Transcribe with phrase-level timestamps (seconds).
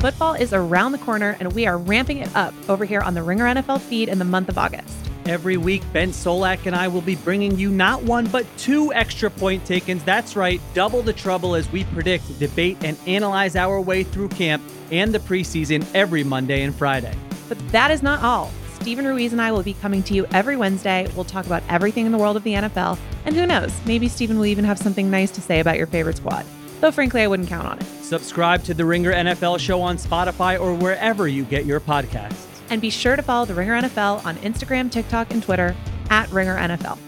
[0.00, 3.22] Football is around the corner, and we are ramping it up over here on the
[3.22, 4.96] Ringer NFL feed in the month of August.
[5.26, 9.28] Every week, Ben Solak and I will be bringing you not one, but two extra
[9.28, 10.02] point takens.
[10.06, 14.62] That's right, double the trouble as we predict, debate, and analyze our way through camp
[14.90, 17.14] and the preseason every Monday and Friday.
[17.50, 18.50] But that is not all.
[18.80, 21.12] Steven Ruiz and I will be coming to you every Wednesday.
[21.14, 22.96] We'll talk about everything in the world of the NFL.
[23.26, 26.16] And who knows, maybe Steven will even have something nice to say about your favorite
[26.16, 26.46] squad.
[26.80, 27.84] Though, frankly, I wouldn't count on it.
[28.02, 32.46] Subscribe to the Ringer NFL show on Spotify or wherever you get your podcasts.
[32.70, 35.76] And be sure to follow the Ringer NFL on Instagram, TikTok, and Twitter
[36.08, 36.98] at Ringer NFL.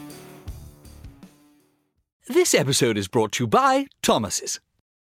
[2.28, 4.60] This episode is brought to you by Thomas's.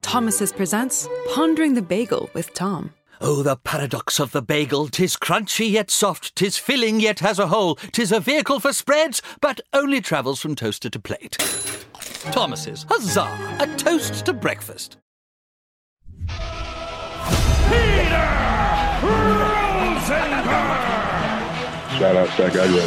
[0.02, 2.94] Thomas's presents Pondering the Bagel with Tom.
[3.22, 4.90] Oh, the paradox of the bagel!
[4.90, 9.22] Tis crunchy yet soft, tis filling yet has a hole, tis a vehicle for spreads,
[9.40, 11.38] but only travels from toaster to plate.
[12.32, 13.58] Thomas's, huzzah!
[13.60, 14.98] A toast to breakfast.
[17.70, 18.26] Peter
[21.98, 22.82] Shout out Stack Agro.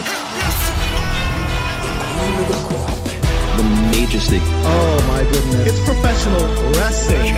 [3.56, 4.38] The majesty.
[4.40, 5.66] Oh my goodness.
[5.66, 7.34] It's professional wrestling.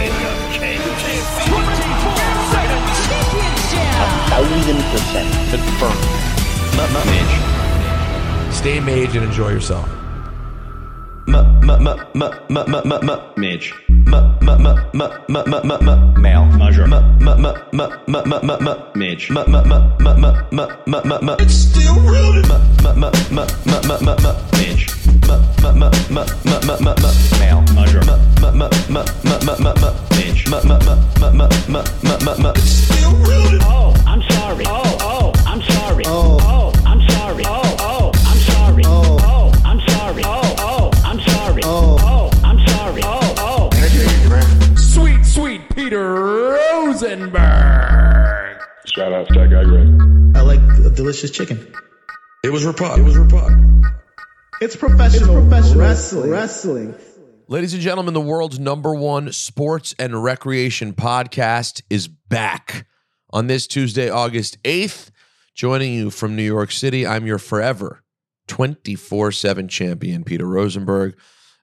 [4.30, 6.06] thousand percent confirmed.
[7.06, 7.34] Mage.
[8.53, 9.88] Stay mage and enjoy yourself.
[13.36, 13.74] Mage.
[16.16, 16.46] Male.
[16.56, 16.86] Major.
[16.86, 17.20] Mage.
[21.41, 22.48] It's still rooted.
[22.48, 23.30] Mage.
[27.41, 27.62] Male.
[27.74, 28.00] Major.
[32.41, 32.56] Mage.
[32.56, 33.60] It's still rooted.
[33.62, 34.64] Oh, I'm sorry.
[34.66, 36.04] Oh, oh, I'm sorry.
[36.06, 36.39] Oh.
[49.20, 50.32] Shout out Stack Agro.
[50.34, 51.74] I like a delicious chicken.
[52.42, 52.96] It was Rapod.
[52.96, 53.92] It was Rapod.
[54.62, 56.31] It's professional, professional wrestling.
[56.31, 56.94] wrestling.
[57.47, 62.86] Ladies and gentlemen, the world's number one sports and recreation podcast is back
[63.28, 65.10] on this Tuesday, August 8th.
[65.54, 68.03] Joining you from New York City, I'm your forever
[68.48, 71.19] 24 7 champion, Peter Rosenberg.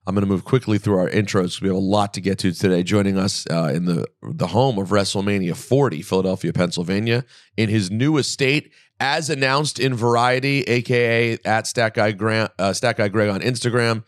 [0.07, 2.39] I'm going to move quickly through our intros because we have a lot to get
[2.39, 2.81] to today.
[2.81, 7.25] Joining us uh, in the, the home of WrestleMania 40, Philadelphia, Pennsylvania,
[7.57, 12.95] in his new estate, as announced in Variety, aka at Stack Guy Grant, uh, Stat
[12.95, 14.05] Guy Greg on Instagram.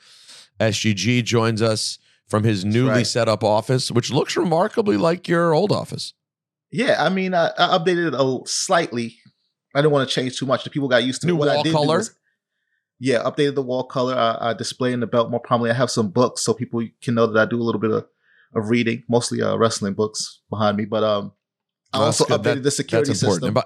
[0.61, 1.99] SGG joins us
[2.29, 3.07] from his newly right.
[3.07, 6.13] set up office, which looks remarkably like your old office.
[6.71, 9.17] Yeah, I mean, I, I updated it a slightly.
[9.75, 10.63] I didn't want to change too much.
[10.63, 11.35] The people got used to New.
[11.35, 11.97] What I wall did color?
[11.97, 12.15] was-
[12.99, 14.15] yeah, updated the wall color.
[14.15, 15.71] I, I display in the belt more prominently.
[15.71, 18.05] I have some books so people can know that I do a little bit of,
[18.55, 20.85] of reading, mostly uh, wrestling books behind me.
[20.85, 21.31] But um,
[21.93, 22.41] I also good.
[22.41, 23.53] updated That- the security system.
[23.53, 23.63] By-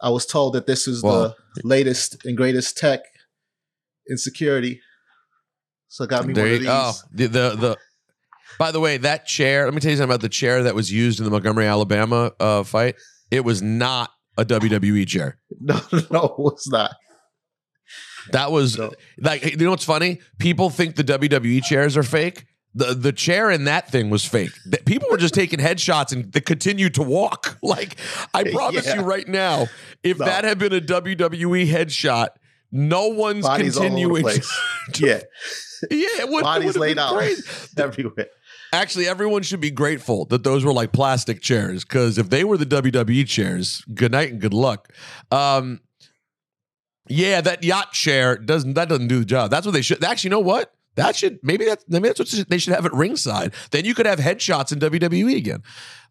[0.00, 3.00] I was told that this is Well- the latest and greatest tech
[4.06, 4.80] in security.
[5.88, 6.68] So I got me one you, of these.
[6.70, 7.76] oh, the, the the.
[8.58, 9.64] By the way, that chair.
[9.64, 12.32] Let me tell you something about the chair that was used in the Montgomery, Alabama
[12.40, 12.96] uh, fight.
[13.30, 15.38] It was not a WWE chair.
[15.60, 15.80] No,
[16.10, 16.92] no, it's not.
[18.32, 18.92] That was No.
[19.18, 20.20] like you know what's funny?
[20.38, 22.46] People think the WWE chairs are fake.
[22.74, 24.50] The the chair in that thing was fake.
[24.84, 27.58] People were just taking headshots and they continued to walk.
[27.62, 27.96] Like
[28.34, 28.96] I promise Yeah.
[28.96, 29.66] you right now,
[30.02, 30.26] if No.
[30.26, 32.28] that had been a WWE headshot,
[32.70, 34.22] no one's Bodies all over the continuing.
[34.22, 34.60] place.
[34.98, 35.20] yeah,
[35.90, 37.42] yeah, it would, bodies it laid out crazy.
[37.78, 38.26] everywhere.
[38.72, 42.56] Actually, everyone should be grateful that those were like plastic chairs because if they were
[42.58, 44.92] the WWE chairs, good night and good luck.
[45.30, 45.80] Um,
[47.08, 49.50] yeah, that yacht chair doesn't that doesn't do the job.
[49.50, 50.02] That's what they should.
[50.02, 50.72] Actually, you know what?
[50.96, 53.52] That should maybe that maybe that's what they should have at ringside.
[53.70, 55.62] Then you could have headshots in WWE again.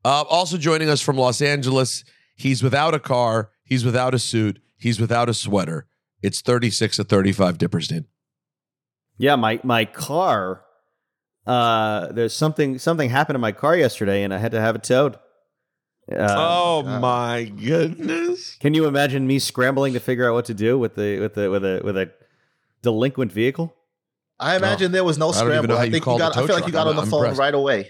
[0.03, 2.03] Uh, also joining us from Los Angeles,
[2.35, 5.87] he's without a car, he's without a suit, he's without a sweater.
[6.21, 8.05] It's thirty six to thirty five Dipperstein.
[9.17, 10.61] Yeah, my my car.
[11.47, 14.83] Uh, there's something something happened to my car yesterday, and I had to have it
[14.83, 15.17] towed.
[16.11, 18.57] Uh, oh my goodness!
[18.59, 21.49] Can you imagine me scrambling to figure out what to do with the with the
[21.49, 22.11] with a with a
[22.83, 23.75] delinquent vehicle?
[24.39, 25.67] I imagine there was no I don't even scramble.
[25.69, 26.37] know how I you think you called got.
[26.37, 27.39] I tow feel like you got on I'm- the I'm phone impressed.
[27.39, 27.89] right away.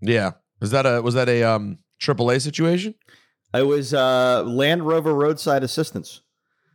[0.00, 0.32] Yeah.
[0.60, 2.94] Was that a was that a um AAA situation?
[3.52, 6.20] I was uh, Land Rover roadside assistance.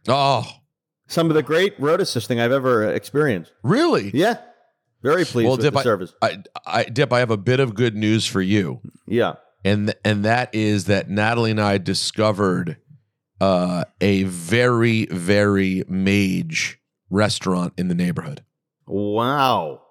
[0.10, 0.46] Oh,
[1.08, 3.54] Some of the great road assisting I've ever experienced.
[3.64, 4.12] really?
[4.14, 4.38] Yeah,
[5.02, 6.14] very pleased Well, with Dip, the I, service.
[6.22, 9.36] I, I, Dip, I have a bit of good news for you, Yeah.
[9.66, 12.78] And and that is that Natalie and I discovered
[13.42, 16.80] uh, a very very mage
[17.10, 18.46] restaurant in the neighborhood.
[18.88, 19.82] Wow.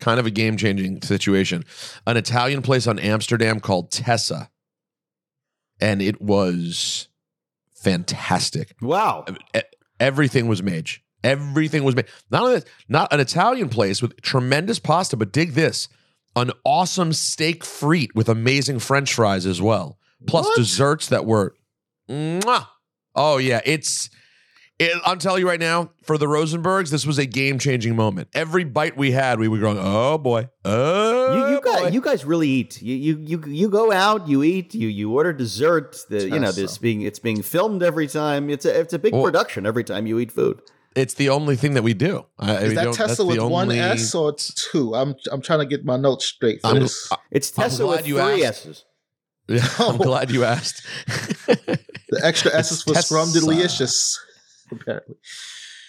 [0.00, 1.64] Kind of a game changing situation.
[2.06, 4.50] An Italian place on Amsterdam called Tessa.
[5.80, 7.08] and it was
[7.74, 8.74] fantastic.
[8.80, 9.24] Wow.
[10.00, 11.02] Everything was mage.
[11.24, 12.06] Everything was made.
[12.30, 15.88] Not only that, not an Italian place with tremendous pasta, but dig this:
[16.36, 21.54] an awesome steak frite with amazing French fries as well, plus desserts that were,
[22.08, 22.66] mwah.
[23.14, 24.10] oh yeah, it's.
[24.78, 28.28] It, I'm telling you right now, for the Rosenbergs, this was a game changing moment.
[28.34, 32.00] Every bite we had, we were going, "Oh boy, oh You, you boy." guys, you
[32.00, 32.82] guys really eat.
[32.82, 35.98] You, you you you go out, you eat, you you order dessert.
[36.08, 38.50] The you know this being it's being filmed every time.
[38.50, 40.60] It's a it's a big Well- production every time you eat food.
[40.94, 42.26] It's the only thing that we do.
[42.38, 44.94] I, I Is that Tesla the with one only- S or it's two?
[44.94, 47.10] I'm I'm trying to get my notes straight for I'm- this.
[47.30, 48.66] It's I'm Tesla with glad you three asked.
[48.66, 48.84] S's.
[49.48, 50.86] Yeah, I'm glad you asked.
[51.46, 53.26] the extra S's for Tesla.
[53.26, 54.18] Scrum Delicious.
[54.70, 55.16] Apparently,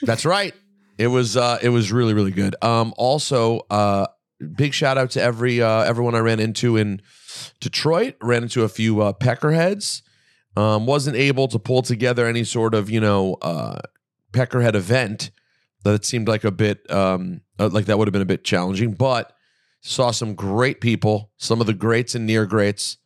[0.02, 0.54] That's right.
[0.98, 2.56] It was uh it was really really good.
[2.62, 4.08] Um also uh
[4.56, 7.02] big shout out to every uh everyone I ran into in
[7.62, 8.16] Detroit.
[8.22, 10.02] Ran into a few uh peckerheads.
[10.58, 13.80] Um wasn't able to pull together any sort of, you know, uh
[14.34, 15.32] peckerhead event
[15.84, 18.94] that seemed like a bit um uh, like that would have been a bit challenging,
[18.94, 19.34] but
[19.82, 22.98] saw some great people, some of the greats and near greats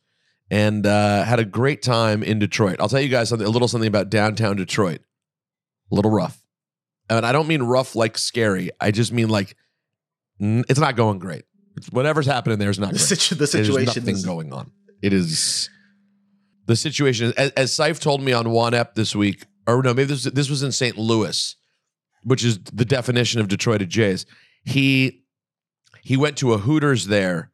[0.50, 2.76] and uh had a great time in Detroit.
[2.80, 5.00] I'll tell you guys something a little something about downtown Detroit.
[5.90, 6.42] A little rough
[7.10, 8.70] and I don't mean rough like scary.
[8.80, 9.56] I just mean like
[10.40, 11.44] it's not going great.
[11.76, 14.70] It's, whatever's happening there is not the, situ- the There's situation nothing is going on.
[15.02, 15.70] It is
[16.66, 17.32] the situation.
[17.36, 20.50] As, as Seif told me on one ep this week, or no, maybe this this
[20.50, 20.96] was in St.
[20.96, 21.54] Louis,
[22.24, 24.26] which is the definition of Detroit at Jays.
[24.64, 25.22] He
[26.02, 27.52] he went to a Hooters there,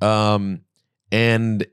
[0.00, 0.62] um,
[1.12, 1.66] and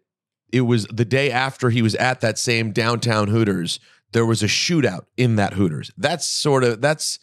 [0.51, 3.79] it was the day after he was at that same downtown Hooters.
[4.11, 5.91] There was a shootout in that Hooters.
[5.97, 7.19] That's sort of that's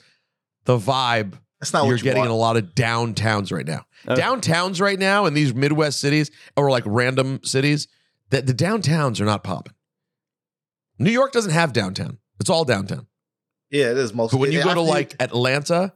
[0.64, 2.28] the vibe That's not you're what you getting want.
[2.28, 3.84] in a lot of downtowns right now.
[4.06, 4.20] Okay.
[4.20, 7.88] Downtowns right now in these Midwest cities or like random cities,
[8.30, 9.74] that the downtowns are not popping.
[10.98, 12.18] New York doesn't have downtown.
[12.40, 13.06] It's all downtown.
[13.70, 14.32] yeah, it is most.
[14.32, 15.92] But when you yeah, go to after like Atlanta,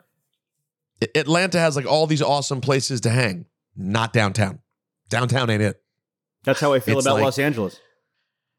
[1.15, 3.47] Atlanta has like all these awesome places to hang.
[3.77, 4.61] Not downtown.
[5.09, 5.81] Downtown ain't it.
[6.45, 7.81] That's how I feel It's about like- Los Angeles.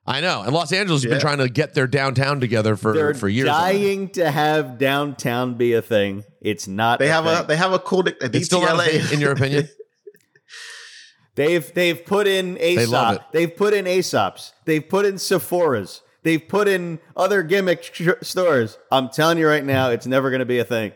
[0.07, 0.41] I know.
[0.41, 1.15] And Los Angeles has Yeah.
[1.15, 3.45] been trying to get their downtown together for They're for years.
[3.47, 6.23] dying to have downtown be a thing.
[6.41, 6.97] It's not.
[6.99, 9.19] they a have a they have a cool a It's still not a thing, in
[9.19, 9.67] your opinion.
[11.35, 13.31] They've they've put in love Aesop.
[13.31, 14.53] They've put in Aesop's.
[14.65, 16.01] They've put in Sephora's.
[16.23, 18.77] They've put in other gimmick sh- stores.
[18.91, 20.91] I'm telling you right now, it's never going to be a thing.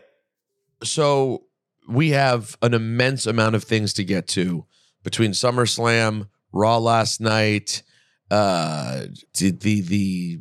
[0.82, 1.44] so
[1.88, 4.64] we have an immense amount of things to get to
[5.02, 7.82] between SummerSlam, Raw last night,
[8.30, 9.04] uh,
[9.38, 10.40] the the, the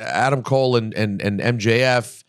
[0.00, 2.22] Adam Cole and, and and MJF.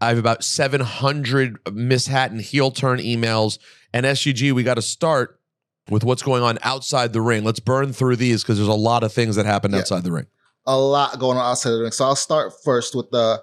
[0.00, 3.58] I have about 700 Miss Hatton heel turn emails
[3.94, 4.52] and SGG.
[4.52, 5.40] We got to start
[5.88, 7.44] with what's going on outside the ring.
[7.44, 9.78] Let's burn through these because there's a lot of things that happen Yeah.
[9.78, 10.26] outside the ring.
[10.66, 11.92] A lot going on outside of the ring.
[11.92, 13.42] So I'll start first with the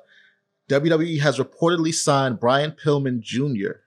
[0.69, 3.81] WWE has reportedly signed Brian Pillman Jr.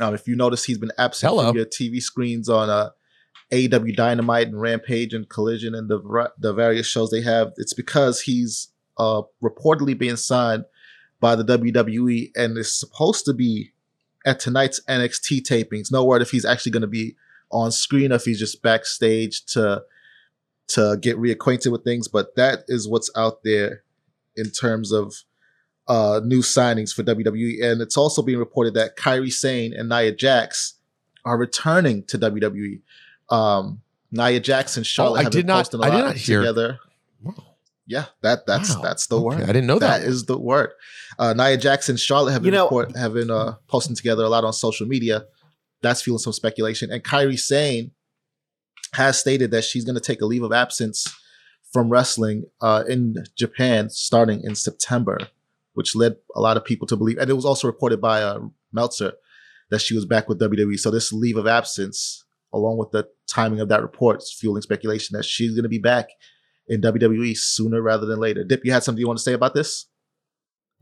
[0.00, 1.48] Um, if you notice, he's been absent Hello.
[1.48, 2.90] from your TV screens on uh,
[3.52, 7.52] AEW Dynamite and Rampage and Collision and the the various shows they have.
[7.56, 8.68] It's because he's
[8.98, 10.64] uh, reportedly being signed
[11.20, 13.72] by the WWE and is supposed to be
[14.26, 15.90] at tonight's NXT tapings.
[15.90, 17.16] No word if he's actually going to be
[17.50, 19.82] on screen or if he's just backstage to
[20.68, 22.08] to get reacquainted with things.
[22.08, 23.82] But that is what's out there
[24.36, 25.14] in terms of
[25.88, 27.62] uh, new signings for WWE.
[27.64, 30.74] And it's also being reported that Kairi Sane and Nia Jax
[31.24, 32.80] are returning to WWE.
[33.30, 33.80] Um,
[34.12, 36.04] Nia Jax and Charlotte Oh, I have did been not- posting a I did lot
[36.06, 36.78] not hear- together.
[37.88, 38.82] Yeah, that that's Wow.
[38.82, 39.42] that's the Okay, word.
[39.44, 40.70] I didn't know that That is the word.
[41.20, 43.94] Uh, Nia Jax and Charlotte have been You been know- report, have been uh, posting
[43.94, 45.24] together a lot on social media.
[45.82, 46.90] That's fueling some speculation.
[46.90, 47.92] And Kairi Sane
[48.96, 51.14] has stated that she's going to take a leave of absence
[51.72, 55.18] from wrestling uh, in Japan starting in September,
[55.74, 57.18] which led a lot of people to believe.
[57.18, 58.40] And it was also reported by uh,
[58.72, 59.12] Meltzer
[59.70, 60.78] that she was back with WWE.
[60.78, 65.16] So this leave of absence, along with the timing of that report, is fueling speculation
[65.16, 66.08] that she's going to be back
[66.68, 68.44] in WWE sooner rather than later.
[68.44, 69.86] Dip, you had something you want to say about this?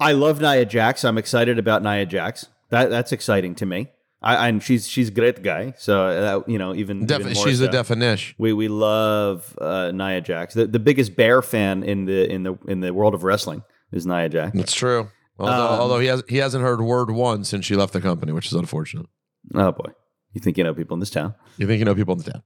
[0.00, 1.04] I love Nia Jax.
[1.04, 2.46] I'm excited about Nia Jax.
[2.70, 3.90] That that's exciting to me.
[4.26, 5.74] I, and she's she's a great guy.
[5.76, 7.66] So uh, you know, even, Def- even she's so.
[7.66, 8.34] a definition.
[8.38, 10.54] We we love uh, Nia Jax.
[10.54, 13.62] The, the biggest bear fan in the in the in the world of wrestling
[13.92, 14.56] is Nia Jax.
[14.56, 15.08] That's true.
[15.38, 18.32] Although, Um, although he has he hasn't heard word one since she left the company,
[18.32, 19.06] which is unfortunate.
[19.54, 19.90] Oh boy,
[20.32, 21.34] you think you know people in this town?
[21.58, 22.42] You think you know people in the town?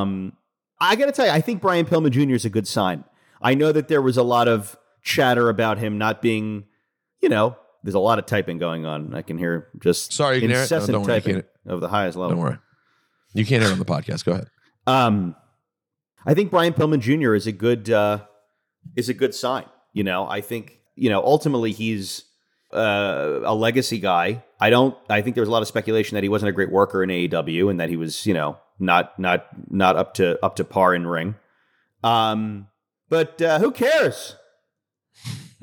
[0.00, 0.32] Um,
[0.80, 2.34] I got to tell you, I think Brian Pillman Jr.
[2.34, 3.02] is a good sign.
[3.42, 6.64] I know that there was a lot of chatter about him not being,
[7.20, 7.56] you know,
[7.88, 9.14] there's a lot of typing going on.
[9.14, 10.70] I can hear just Sorry, you can hear it?
[10.70, 12.36] No, incessant don't worry, you typing can't- of the highest level.
[12.36, 12.58] Don't worry.
[13.32, 14.26] You can't hear it on the podcast.
[14.26, 14.48] Go ahead.
[14.86, 15.34] Um,
[16.26, 17.34] I think Brian Pillman Jr.
[17.34, 18.18] is a good uh,
[18.94, 19.64] is a good sign.
[19.94, 22.24] You know, I think you know ultimately he's
[22.74, 24.44] uh, a legacy guy.
[24.60, 24.94] I don't.
[25.08, 27.08] I think there was a lot of speculation that he wasn't a great worker in
[27.08, 30.94] AEW and that he was you know not not not up to up to par
[30.94, 31.36] in ring.
[32.04, 32.68] Um,
[33.08, 34.36] but uh, who cares?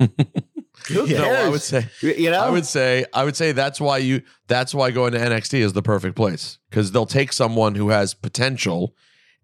[0.88, 1.46] Who You know, cares?
[1.46, 4.74] I would say, you know, I would say, I would say that's why you, that's
[4.74, 8.94] why going to NXT is the perfect place because they'll take someone who has potential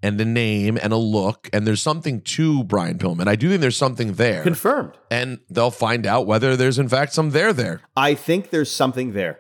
[0.05, 3.29] and a name and a look, and there's something to Brian Pillman.
[3.29, 4.95] I do think there's something there, confirmed.
[5.13, 7.83] and they'll find out whether there's in fact some there there.
[7.97, 9.39] I think there's something there.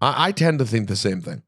[0.00, 1.42] I, I tend to think the same thing.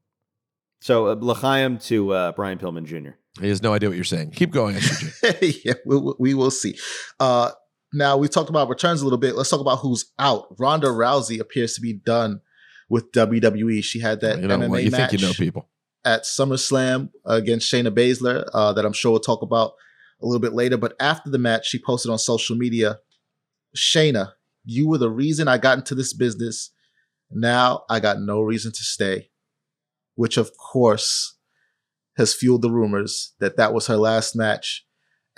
[0.81, 3.11] So uh, L'chaim to uh, Brian Pillman Jr.
[3.41, 4.31] He has no idea what you're saying.
[4.31, 5.61] Keep going, SUG.
[5.65, 6.77] yeah, we, we- we will see.
[7.19, 7.51] Uh,
[7.93, 9.35] now we talked about returns a little bit.
[9.35, 10.55] Let's talk about who's out.
[10.59, 12.41] Ronda Rousey appears to be done
[12.89, 13.83] with WWE.
[13.83, 14.83] She had that you know MMA what?
[14.83, 15.69] You match think you know people.
[16.05, 19.73] at SummerSlam against Shayna Baszler uh, that I'm sure we'll talk about
[20.21, 20.77] a little bit later.
[20.77, 22.99] But after the match, she posted on social media,
[23.75, 24.33] Shayna,
[24.65, 26.71] you were the reason I got into this business.
[27.31, 29.29] Now I got no reason to stay,
[30.15, 31.37] which of course
[32.17, 34.85] has fueled the rumors that that was her last match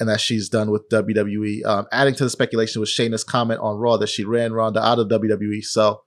[0.01, 1.63] and that she's done with WWE.
[1.65, 4.97] Um, adding to the speculation was Shayna's comment on Raw that she ran Ronda out
[4.99, 5.63] of WWE.
[5.63, 6.01] So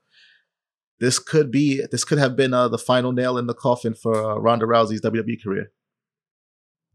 [0.99, 4.13] this could be this could have been uh, the final nail in the coffin for
[4.31, 5.71] uh, Ronda Rousey's WWE career.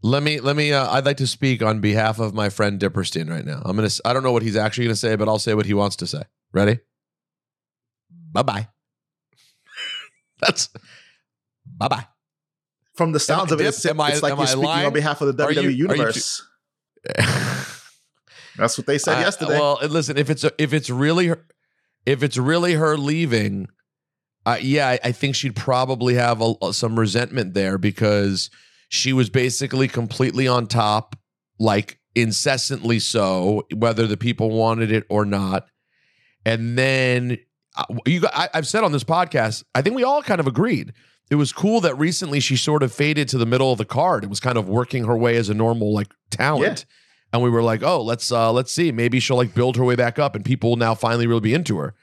[0.02, 0.72] Let me let me.
[0.72, 3.60] Uh, I'd like to speak on behalf of my friend Dipperstein right now.
[3.64, 3.90] I'm gonna.
[4.04, 6.06] I don't know what he's actually gonna say, but I'll say what he wants to
[6.06, 6.22] say.
[6.52, 6.78] Ready?
[8.32, 8.68] Bye bye.
[10.40, 10.68] That's
[11.66, 12.06] bye bye.
[12.94, 14.86] From the sounds Am- of it, it's, am I- it's like you're I speaking lying?
[14.86, 16.46] on behalf of the WWE you universe.
[18.56, 19.58] That's what they said I- yesterday.
[19.58, 21.44] Well, listen, if it's if it's really her,
[22.06, 23.68] if it's really her leaving,
[24.46, 28.50] uh, yeah, I, I think she'd probably have a, some resentment there because
[28.88, 31.16] she was basically completely on top,
[31.58, 35.68] like incessantly so, whether the people wanted it or not.
[36.44, 37.38] And then
[37.76, 40.92] uh, you, I, I've said on this podcast, I think we all kind of agreed.
[41.30, 44.24] It was cool that recently she sort of faded to the middle of the card.
[44.24, 46.84] It was kind of working her way as a normal like talent.
[47.32, 48.90] And we were like, oh, let's uh let's see.
[48.90, 51.54] Maybe she'll like build her way back up and people will now finally really be
[51.54, 51.94] into her.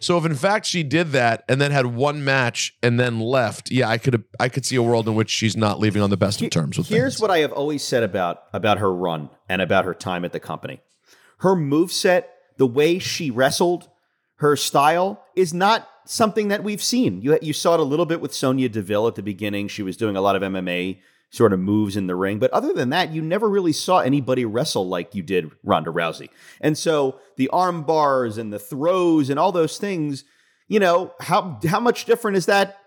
[0.00, 3.70] So if in fact she did that and then had one match and then left,
[3.70, 6.16] yeah, I could I could see a world in which she's not leaving on the
[6.16, 7.20] best of terms with Here's fans.
[7.20, 10.40] what I have always said about about her run and about her time at the
[10.40, 10.80] company.
[11.40, 12.24] Her moveset,
[12.56, 13.90] the way she wrestled,
[14.36, 17.22] her style is not something that we've seen.
[17.22, 19.68] You you saw it a little bit with Sonya Deville at the beginning.
[19.68, 22.74] She was doing a lot of MMA sort of moves in the ring, but other
[22.74, 26.28] than that, you never really saw anybody wrestle like you did Ronda Rousey.
[26.60, 30.24] And so the arm bars and the throws and all those things,
[30.68, 32.78] you know, how how much different is that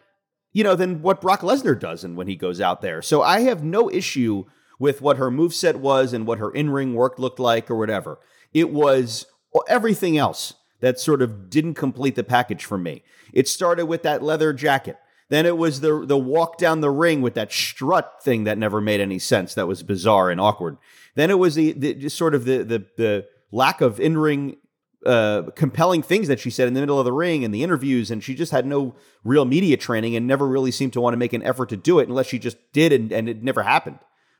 [0.55, 3.01] you know, than what Brock Lesnar does and when he goes out there.
[3.01, 4.45] So I have no issue
[4.79, 8.19] with what her move set was and what her in-ring work looked like or whatever.
[8.53, 9.25] It was
[9.67, 13.03] everything else that sort of didn't complete the package for me.
[13.34, 14.98] It started with that leather jacket.
[15.29, 18.79] Then it was the the walk down the ring with that strut thing that never
[18.79, 19.53] made any sense.
[19.55, 20.77] That was bizarre and awkward.
[21.15, 24.58] Then it was the, the just sort of the the the lack of in ring
[25.05, 28.10] uh, compelling things that she said in the middle of the ring and the interviews,
[28.10, 31.17] and she just had no real media training and never really seemed to want to
[31.17, 34.00] make an effort to do it unless she just did and, and it never happened.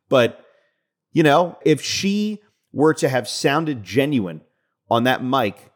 [0.10, 0.44] But,
[1.14, 2.42] you know, if she
[2.74, 4.42] were to have sounded genuine
[4.90, 5.72] on that mic,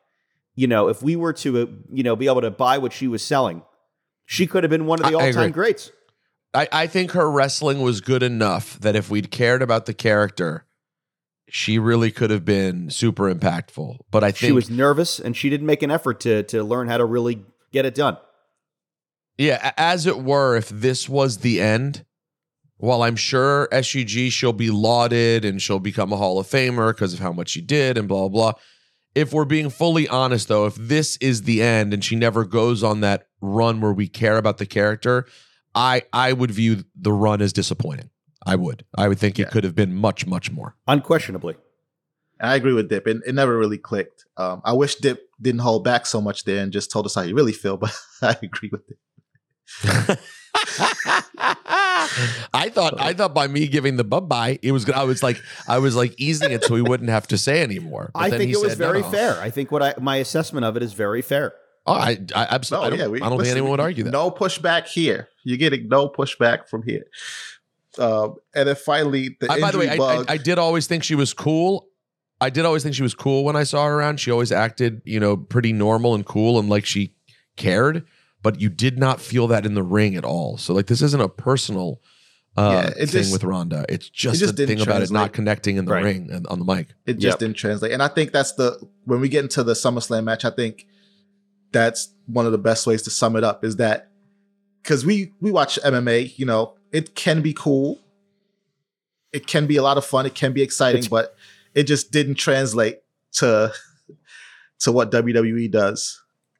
[0.59, 3.07] you know, if we were to, uh, you know, be able to buy what she
[3.07, 3.61] was selling,
[4.25, 5.89] she could have been one of the all time greats.
[6.53, 10.65] I, I think her wrestling was good enough that if we'd cared about the character,
[11.47, 13.99] she really could have been super impactful.
[14.11, 16.89] But I think She was nervous and she didn't make an effort to to learn
[16.89, 18.17] how to really get it done.
[19.37, 22.03] Yeah, as it were, if this was the end,
[22.75, 27.13] while I'm sure SUG she'll be lauded and she'll become a Hall of Famer because
[27.13, 28.51] of how much she did and blah blah.
[28.51, 28.61] blah.
[29.15, 32.83] If we're being fully honest though, if this is the end and she never goes
[32.83, 35.25] on that run where we care about the character,
[35.73, 38.09] I I would view the run as disappointing.
[38.45, 38.85] I would.
[38.97, 40.75] I would think it could have been much much more.
[40.87, 41.55] Unquestionably.
[42.41, 43.05] I agree with Dip.
[43.05, 44.25] It, it never really clicked.
[44.37, 47.23] Um, I wish Dip didn't hold back so much there and just told us how
[47.23, 48.97] he really feel, but I agree with it.
[52.51, 54.89] I thought I thought by me giving the bye bye, it was.
[54.89, 58.11] I was like I was like easing it so he wouldn't have to say anymore.
[58.13, 59.09] But I then think he it was said, no, very no.
[59.11, 59.39] fair.
[59.39, 61.53] I think what I my assessment of it is very fair.
[61.85, 62.99] Oh, I, I absolutely.
[63.01, 64.11] I don't, I don't think anyone would argue that.
[64.11, 65.29] No pushback here.
[65.43, 67.05] You're getting no pushback from here.
[67.97, 70.25] Um, and then finally, the I, by the way, injury I, I.
[70.29, 71.87] I did always think she was cool.
[72.41, 74.19] I did always think she was cool when I saw her around.
[74.19, 77.15] She always acted, you know, pretty normal and cool and like she
[77.57, 78.05] cared.
[78.41, 80.57] But you did not feel that in the ring at all.
[80.57, 82.01] So like, this isn't a personal
[82.57, 83.85] uh, Yeah, it thing just- with Ronda.
[83.87, 86.03] It's just, just the didn't thing about it not connecting in the Right.
[86.03, 86.89] ring and on the mic.
[87.05, 87.39] It just Yep.
[87.39, 87.91] didn't translate.
[87.91, 90.87] And I think that's the when we get into the SummerSlam match, I think
[91.71, 94.09] that's one of the best ways to sum it up is that
[94.81, 97.99] because we we watch MMA, you know, it can be cool.
[99.31, 100.25] It can be a lot of fun.
[100.25, 101.35] It can be exciting, It's- but
[101.75, 102.99] it just didn't translate
[103.33, 103.71] to
[104.79, 106.18] to what WWE does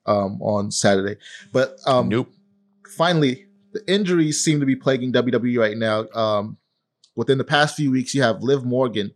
[0.09, 1.15] um, on Saturday.
[1.53, 2.29] But um, nope.
[2.97, 6.07] finally, the injuries seem to be plaguing WWE right now.
[6.13, 6.57] Um,
[7.15, 9.11] within the past few weeks, you have Liv Morgan,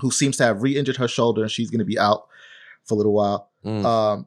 [0.00, 2.26] who seems to have re-injured her shoulder, and she's going to be out
[2.84, 3.50] for a little while.
[3.64, 3.84] Mm.
[3.84, 4.26] Um,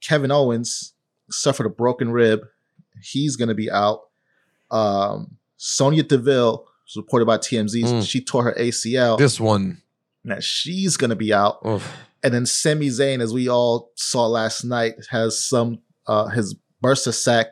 [0.00, 0.92] Kevin Owens
[1.30, 2.40] suffered a broken rib;
[3.02, 4.02] he's going to be out.
[4.70, 8.06] Um, Sonya Deville, was reported by TMZ, Mm.
[8.08, 9.16] she tore her ACL.
[9.18, 9.82] This one.
[10.22, 11.58] Now she's going to be out.
[11.66, 11.90] oof.
[12.22, 17.12] And then Sami Zayn, as we all saw last night, has some uh his bursa
[17.14, 17.46] sac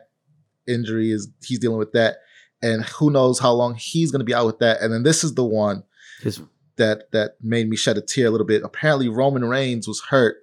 [0.67, 2.17] injury is he's dealing with that.
[2.61, 4.81] And who knows how long he's gonna be out with that.
[4.81, 5.83] And then this is the one
[6.21, 6.41] His
[6.77, 8.63] that that made me shed a tear a little bit.
[8.63, 10.37] Apparently Roman Reigns was hurt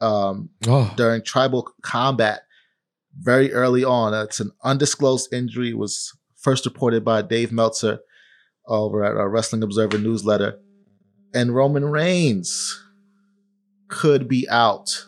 [0.00, 2.42] um Oh, during tribal combat
[3.18, 4.12] very early on.
[4.12, 5.70] Uh, It's an undisclosed injury.
[5.70, 8.00] It was first reported by Dave Meltzer
[8.66, 10.58] over at our Wrestling Observer newsletter.
[11.32, 12.82] And Roman Reigns
[13.88, 15.06] could be out.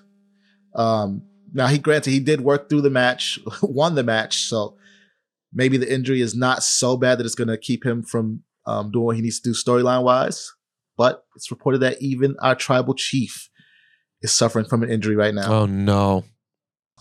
[0.74, 4.76] Um, now he granted he did work through the match, won the match, so
[5.52, 8.90] maybe the injury is not so bad that it's going to keep him from um,
[8.90, 10.52] doing what he needs to do storyline wise.
[10.96, 13.48] But it's reported that even our tribal chief
[14.20, 15.52] is suffering from an injury right now.
[15.52, 16.24] oh no.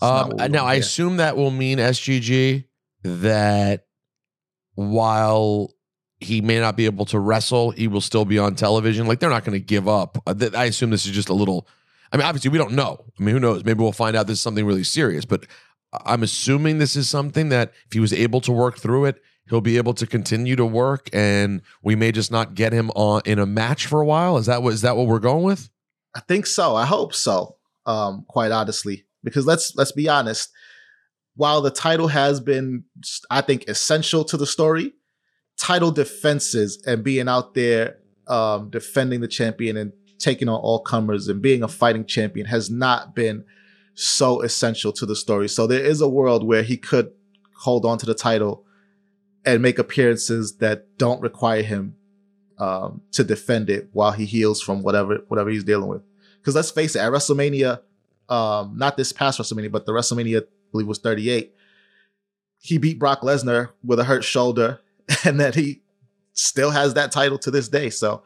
[0.00, 2.64] Um, now want I assume that will mean SGG
[3.02, 3.86] that
[4.74, 5.74] while
[6.20, 9.06] he may not be able to wrestle, he will still be on television.
[9.06, 10.22] Like they're not going to give up.
[10.26, 11.68] Uh, I assume this is just a little.
[12.12, 13.04] I mean, obviously we don't know.
[13.18, 13.64] I mean, who knows?
[13.64, 15.24] Maybe we'll find out this is something really serious.
[15.24, 15.46] But
[16.04, 19.60] I'm assuming this is something that if he was able to work through it, he'll
[19.60, 23.38] be able to continue to work, and we may just not get him on in
[23.38, 24.36] a match for a while.
[24.36, 25.70] Is that what is that what we're going with?
[26.14, 26.74] I think so.
[26.74, 27.56] I hope so.
[27.86, 30.50] Um, quite honestly, because let's let's be honest.
[31.36, 32.82] While the title has been,
[33.30, 34.92] I think, essential to the story,
[35.58, 41.28] title defenses and being out there um, defending the champion and taking on all comers
[41.28, 43.44] and being a fighting champion has not been
[43.94, 45.48] so essential to the story.
[45.48, 47.12] So there is a world where he could
[47.56, 48.64] hold on to the title
[49.44, 51.96] and make appearances that don't require him
[52.58, 56.02] um, to defend it while he heals from whatever whatever he's dealing with.
[56.38, 57.80] Because let's face it, at WrestleMania,
[58.28, 61.54] um, not this past WrestleMania, but the WrestleMania, I believe was 38,
[62.58, 64.80] he beat Brock Lesnar with a hurt shoulder,
[65.24, 65.82] and that he
[66.32, 67.90] still has that title to this day.
[67.90, 68.22] So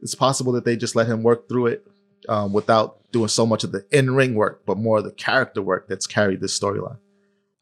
[0.00, 1.86] it's possible that they just let him work through it
[2.28, 5.88] um, without doing so much of the in-ring work, but more of the character work
[5.88, 6.98] that's carried this storyline.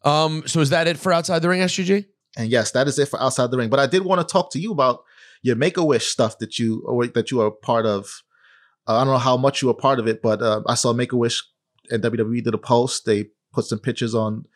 [0.04, 2.06] Um, so is that it for outside the ring, SGG?
[2.36, 3.68] And yes, that is it for outside the ring.
[3.68, 5.04] But I did want to talk to you about
[5.42, 8.22] your Make a Wish stuff that you or that you are a part of.
[8.88, 10.92] Uh, I don't know how much you were part of it, but uh, I saw
[10.92, 11.42] Make a Wish
[11.90, 13.04] and WWE did a post.
[13.04, 14.46] They put some pictures on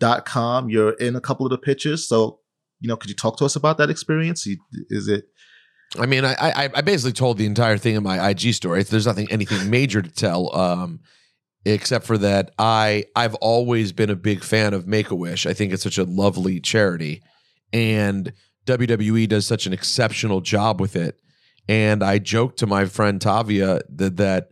[0.00, 0.70] dot .com.
[0.70, 2.40] You're in a couple of the pictures, so
[2.80, 4.46] you know, could you talk to us about that experience?
[4.90, 5.28] Is it
[5.98, 8.82] I mean, I, I I basically told the entire thing in my IG story.
[8.82, 11.00] There's nothing anything major to tell, um,
[11.64, 15.46] except for that I I've always been a big fan of Make a Wish.
[15.46, 17.22] I think it's such a lovely charity,
[17.72, 18.32] and
[18.66, 21.18] WWE does such an exceptional job with it.
[21.68, 24.50] And I joked to my friend Tavia that that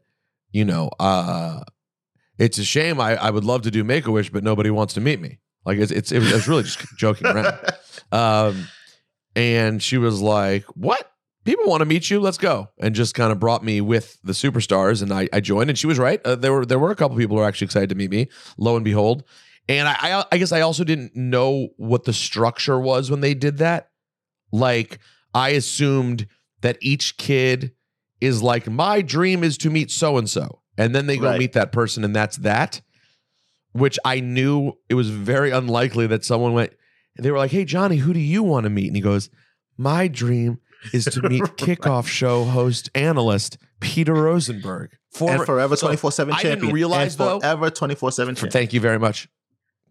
[0.52, 1.62] you know uh,
[2.38, 3.00] it's a shame.
[3.00, 5.38] I I would love to do Make a Wish, but nobody wants to meet me.
[5.66, 7.58] Like it's it's it was, I was really just joking around.
[8.12, 8.68] Um,
[9.36, 11.10] and she was like, "What?
[11.44, 12.20] People want to meet you?
[12.20, 15.70] Let's go!" And just kind of brought me with the superstars, and I, I joined.
[15.70, 16.20] And she was right.
[16.24, 18.28] Uh, there were there were a couple people who were actually excited to meet me.
[18.58, 19.24] Lo and behold,
[19.68, 23.34] and I, I I guess I also didn't know what the structure was when they
[23.34, 23.90] did that.
[24.52, 24.98] Like
[25.34, 26.26] I assumed
[26.60, 27.72] that each kid
[28.20, 31.38] is like, my dream is to meet so and so, and then they go Right.
[31.38, 32.80] meet that person, and that's that.
[33.72, 36.72] Which I knew it was very unlikely that someone went.
[37.18, 39.30] They were like, "Hey Johnny, who do you want to meet?" And he goes,
[39.76, 40.58] "My dream
[40.92, 46.12] is to meet kickoff show host analyst Peter Rosenberg, former and forever So, twenty four
[46.12, 46.58] seven I champion?
[46.60, 48.50] didn't realize and forever twenty four seven champion.
[48.52, 49.28] Thank you very much.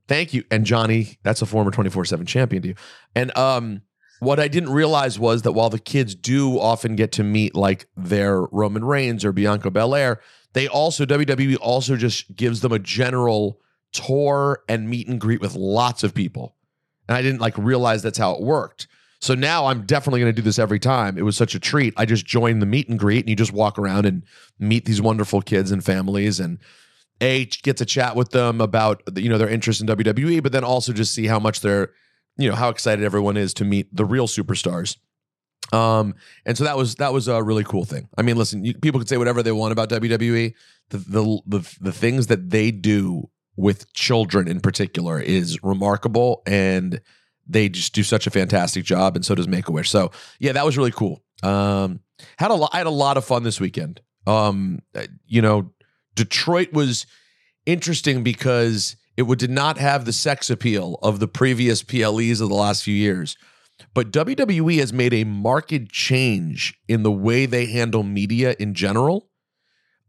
[0.07, 0.43] Thank you.
[0.51, 2.75] And Johnny, that's a former 24/7 champion to you.
[3.15, 3.83] And um
[4.19, 7.87] what I didn't realize was that while the kids do often get to meet like
[7.95, 10.19] their Roman Reigns or Bianca Belair,
[10.53, 13.59] they also WWE also just gives them a general
[13.93, 16.55] tour and meet and greet with lots of people.
[17.07, 18.87] And I didn't like realize that's how it worked.
[19.21, 21.17] So now I'm definitely going to do this every time.
[21.17, 21.93] It was such a treat.
[21.95, 24.23] I just joined the meet and greet and you just walk around and
[24.59, 26.59] meet these wonderful kids and families and
[27.21, 30.63] a get to chat with them about you know their interest in WWE, but then
[30.63, 31.91] also just see how much they're
[32.37, 34.97] you know how excited everyone is to meet the real superstars.
[35.71, 38.09] Um, and so that was that was a really cool thing.
[38.17, 40.53] I mean, listen, you, people can say whatever they want about WWE.
[40.89, 47.01] The, the the the things that they do with children in particular is remarkable, and
[47.47, 49.15] they just do such a fantastic job.
[49.15, 49.89] And so does Make a Wish.
[49.89, 51.21] So yeah, that was really cool.
[51.43, 51.99] Um,
[52.37, 52.71] had a lot.
[52.73, 54.01] I had a lot of fun this weekend.
[54.25, 55.71] Um, uh, you know,
[56.15, 57.05] Detroit was
[57.65, 62.49] interesting because it would, did not have the sex appeal of the previous PLEs of
[62.49, 63.37] the last few years.
[63.93, 69.29] But WWE has made a marked change in the way they handle media in general.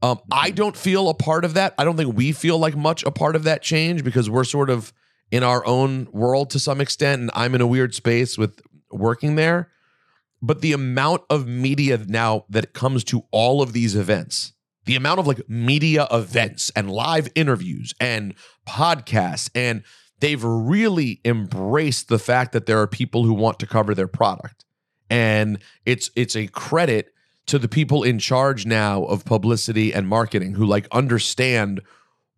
[0.05, 1.73] Um, I don't feel a part of that.
[1.79, 4.69] I don't think we feel like much a part of that change because we're sort
[4.69, 4.93] of
[5.31, 9.37] in our own world to some extent, and I'm in a weird space with working
[9.37, 9.71] there.
[10.43, 14.53] But the amount of media now that comes to all of these events,
[14.85, 18.35] the amount of like media events and live interviews and
[18.69, 19.85] podcasts, and
[20.21, 24.67] they've really embraced the fact that there are people who want to cover their product.
[25.09, 27.14] And it's it's a credit
[27.47, 31.81] to the people in charge now of publicity and marketing who like understand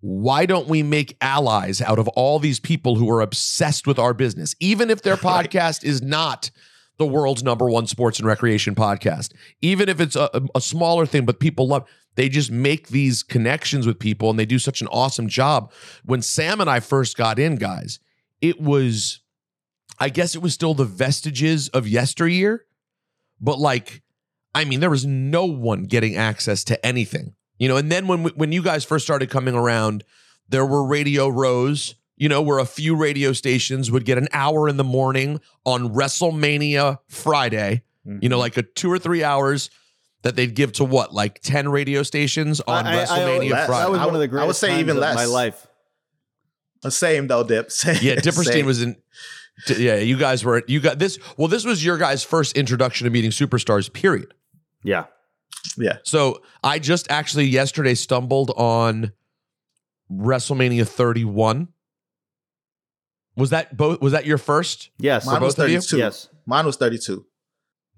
[0.01, 4.15] why don't we make allies out of all these people who are obsessed with our
[4.15, 6.51] business even if their podcast is not
[6.99, 11.25] the world's number one sports and recreation podcast even if it's a, a smaller thing
[11.25, 14.89] but people love they just make these connections with people and they do such an
[14.89, 15.71] awesome job.
[16.05, 17.99] When sam and i first got in guys
[18.41, 19.21] it was
[19.99, 22.65] i guess it was still the vestiges of yesteryear
[23.41, 24.03] but like
[24.57, 27.77] I mean, there was no one getting access to anything, you know.
[27.77, 30.03] And then when when you guys first started coming around,
[30.49, 34.67] there were radio rows, you know, where a few radio stations would get an hour
[34.67, 38.41] in the morning on WrestleMania Friday, you know, mm-hmm.
[38.41, 39.69] like a two or three hours
[40.23, 43.83] that they'd give to what, like ten radio stations on I- I- WrestleMania Friday.
[43.83, 45.17] that was I one of the would- I would say times even less.
[45.17, 45.67] my life.
[46.81, 47.71] The same though, Dip.
[47.71, 48.67] Same, yeah, Dipperstein same.
[48.67, 48.97] was in.
[49.69, 50.63] Yeah, you guys were.
[50.67, 51.19] You got this.
[51.37, 53.93] Well, this was your guys' first introduction to meeting superstars.
[53.93, 54.33] Period.
[54.87, 55.07] Yeah.
[55.77, 55.99] Yeah.
[56.05, 59.13] So I just actually yesterday stumbled on
[60.11, 61.69] WrestleMania 31.
[63.37, 64.01] Was that both?
[64.01, 64.91] Was that your first?
[64.99, 65.27] Yes.
[65.27, 65.81] Mine was both of you?
[65.81, 65.99] 32.
[65.99, 66.29] Yes.
[66.47, 67.27] Mine was 32.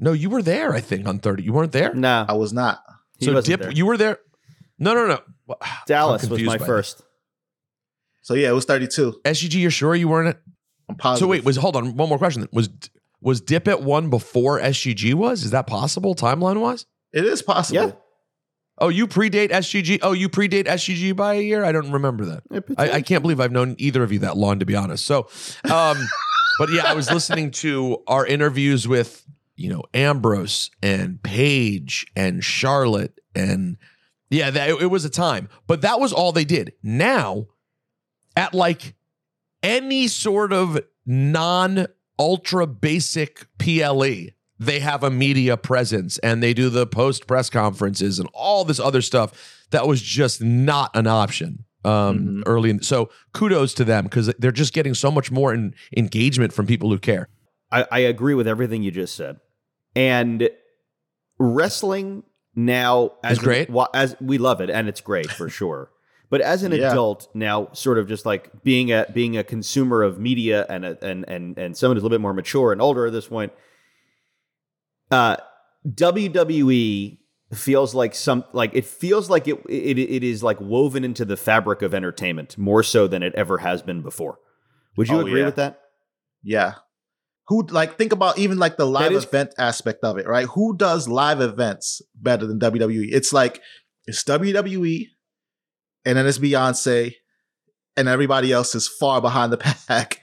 [0.01, 0.73] No, you were there.
[0.73, 1.43] I think on 30.
[1.43, 1.93] You weren't there.
[1.95, 2.25] No.
[2.29, 2.83] I was not.
[3.19, 3.73] He so wasn't Dip, there.
[3.73, 4.19] you were there.
[4.79, 5.57] No, no, no.
[5.87, 7.03] Dallas was my by first.
[8.23, 9.21] So yeah, it was 32.
[9.25, 9.43] this.
[9.43, 10.29] SGG, you're sure you weren't?
[10.29, 10.41] At,
[10.89, 11.27] I'm positive.
[11.27, 11.97] so wait, was hold on.
[11.97, 12.49] One more question.
[12.53, 12.69] Was
[13.21, 15.45] was Dip at one before SGG was?
[15.45, 16.87] Is that possible timeline wise?
[17.13, 17.81] it is possible.
[17.81, 17.93] Yeah.
[18.81, 20.01] Oh, you predate SGG.
[20.03, 21.65] Oh, you predate SGG by a year.
[21.65, 22.75] I don't remember that.
[22.79, 25.05] I, I can't believe I've known either of you that long, to be honest.
[25.05, 25.29] So,
[25.69, 25.97] um,
[26.61, 29.25] but yeah, I was listening to our interviews with
[29.57, 33.79] you know Ambrose and Paige and Charlotte and
[34.31, 35.49] yeah, that it, it was a time.
[35.67, 36.75] But that was all they did.
[36.83, 37.47] Now,
[38.37, 38.95] at like
[39.63, 41.87] any sort of non
[42.19, 48.19] ultra basic PLE, they have a media presence and they do the post press conferences
[48.19, 53.09] and all this other stuff that was just not an option um early in so
[53.33, 56.99] kudos to them because they're just getting so much more in, engagement from people who
[56.99, 57.29] care
[57.71, 59.41] I, I agree with everything you just said.
[59.95, 60.49] And
[61.39, 62.23] wrestling
[62.55, 63.71] now as Is great.
[63.71, 65.91] wa- as we love it and it's great for sure.
[66.31, 66.93] But as an Yeah.
[66.93, 70.99] adult now, sort of just like being a being a consumer of media and a,
[71.05, 73.53] and and and someone who's a little bit more mature and older at this point,
[75.11, 75.37] uh,
[75.89, 77.19] WWE
[77.55, 81.37] feels like some like it feels like it, it it is like woven into the
[81.37, 84.39] fabric of entertainment more so than it ever has been before.
[84.97, 85.47] Would you Oh, agree yeah.
[85.47, 85.81] with that?
[86.43, 86.75] Yeah.
[87.47, 90.47] Who like think about even like the live is- event aspect of it, right?
[90.49, 93.09] Who does live events better than WWE?
[93.11, 93.63] It's like
[94.07, 95.07] it's WWE,
[96.09, 97.15] and then it's Beyonce,
[97.97, 99.57] and everybody else is far behind the
[99.89, 100.23] pack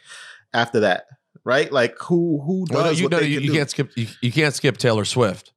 [0.53, 1.05] after that,
[1.43, 1.71] right?
[1.71, 4.07] Like who who does Well, you, what no, they you, can you can't skip you,
[4.21, 5.53] you can't skip taylor swift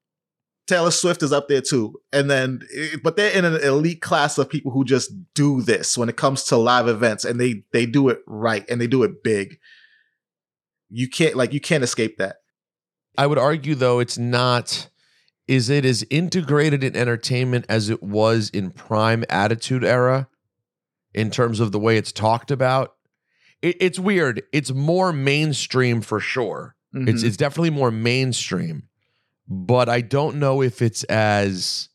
[0.69, 2.61] Taylor Swift is up there too, and then
[3.03, 6.45] but they're in an elite class of people who just do this when it comes
[6.45, 9.59] to live events, and they they do it right and they do it big.
[10.91, 12.37] You can't like you can't escape that.
[13.17, 14.91] I would argue, though, it's not.
[15.49, 20.29] Is it as integrated in entertainment as it was in prime Attitude Era,
[21.15, 22.95] in terms of the way it's talked about?
[23.63, 24.43] It, it's weird.
[24.53, 26.77] It's more mainstream for sure.
[26.95, 27.27] It's Mhm.
[27.27, 28.85] it's definitely more mainstream,
[29.49, 31.89] but I don't know if it's as.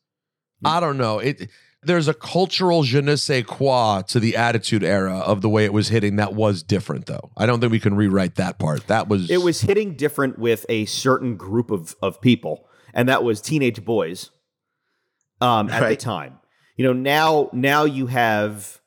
[0.66, 1.20] I don't know.
[1.20, 1.50] It
[1.86, 5.74] there's a cultural je ne sais quoi to the Attitude Era of the way it
[5.74, 6.16] was hitting.
[6.16, 7.32] That was different, though.
[7.36, 8.88] I don't think we can rewrite that part.
[8.88, 13.24] That was It was hitting different with a certain group of of people, and that
[13.24, 14.30] was teenage boys.
[15.42, 16.40] Um, at the time,
[16.78, 18.80] you know, now now you have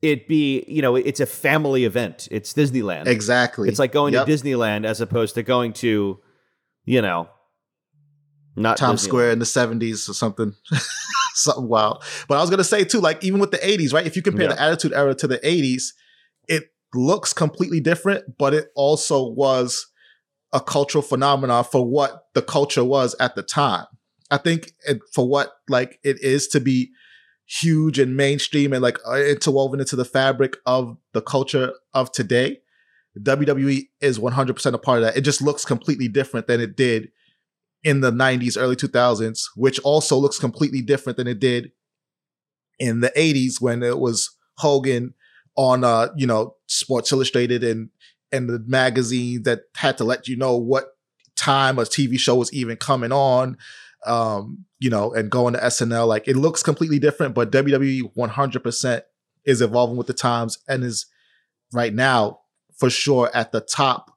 [0.00, 2.26] it be you know it's a family event.
[2.30, 3.06] It's Disneyland.
[3.06, 3.68] Exactly.
[3.68, 4.26] It's like going Yep.
[4.26, 6.18] to Disneyland as opposed to going to,
[6.84, 7.28] you know,
[8.56, 10.52] not Times Square in the 70s or something.
[11.34, 12.02] something wild.
[12.28, 14.06] But I was gonna say too, like even with the 80s, right?
[14.06, 14.54] If you compare Yeah.
[14.54, 15.92] the Attitude Era to the 80s,
[16.48, 19.86] it looks completely different, but it also was
[20.52, 23.86] a cultural phenomenon for what the culture was at the time.
[24.30, 26.90] I think it, for what like it is to be
[27.46, 32.58] huge and mainstream and like uh, interwoven into the fabric of the culture of today,
[33.18, 35.16] WWE is 100% a part of that.
[35.16, 37.10] It just looks completely different than it did
[37.84, 41.72] in the 90s, early 2000s, which also looks completely different than it did
[42.78, 45.14] in the 80s when it was Hogan
[45.56, 47.90] on uh, you know, Sports Illustrated and
[48.32, 50.86] and the magazines that had to let you know what
[51.36, 53.56] time a TV show was even coming on.
[54.04, 59.02] Um, you know, and going to SNL, like it looks completely different, but WWE 100%
[59.44, 61.06] is evolving with the times and is
[61.72, 62.40] right now
[62.76, 64.10] for sure at the top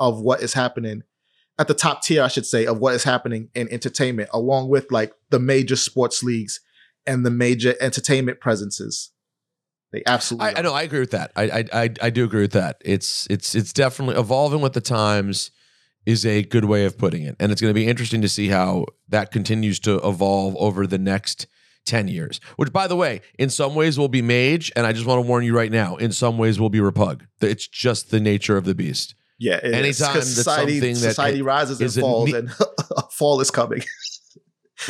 [0.00, 1.04] of what is happening
[1.60, 4.90] at the top tier, I should say, of what is happening in entertainment, along with
[4.90, 6.58] like the major sports leagues
[7.06, 9.10] and the major entertainment presences.
[9.92, 10.54] They absolutely.
[10.54, 10.72] I, I know.
[10.72, 11.32] I agree with that.
[11.34, 12.80] I, I I I do agree with that.
[12.84, 15.50] It's it's it's definitely evolving with the times
[16.06, 18.48] is a good way of putting it, and it's going to be interesting to see
[18.48, 21.46] how that continues to evolve over the next.
[21.86, 24.70] 10 years, which by the way, in some ways will be Mage.
[24.76, 27.22] And I just want to warn you right now, in some ways will be Repug.
[27.40, 29.14] It's just the nature of the beast.
[29.38, 29.58] Yeah.
[29.62, 32.50] Anytime that society, something that society rises and falls, ne- and
[32.96, 33.82] a fall is coming.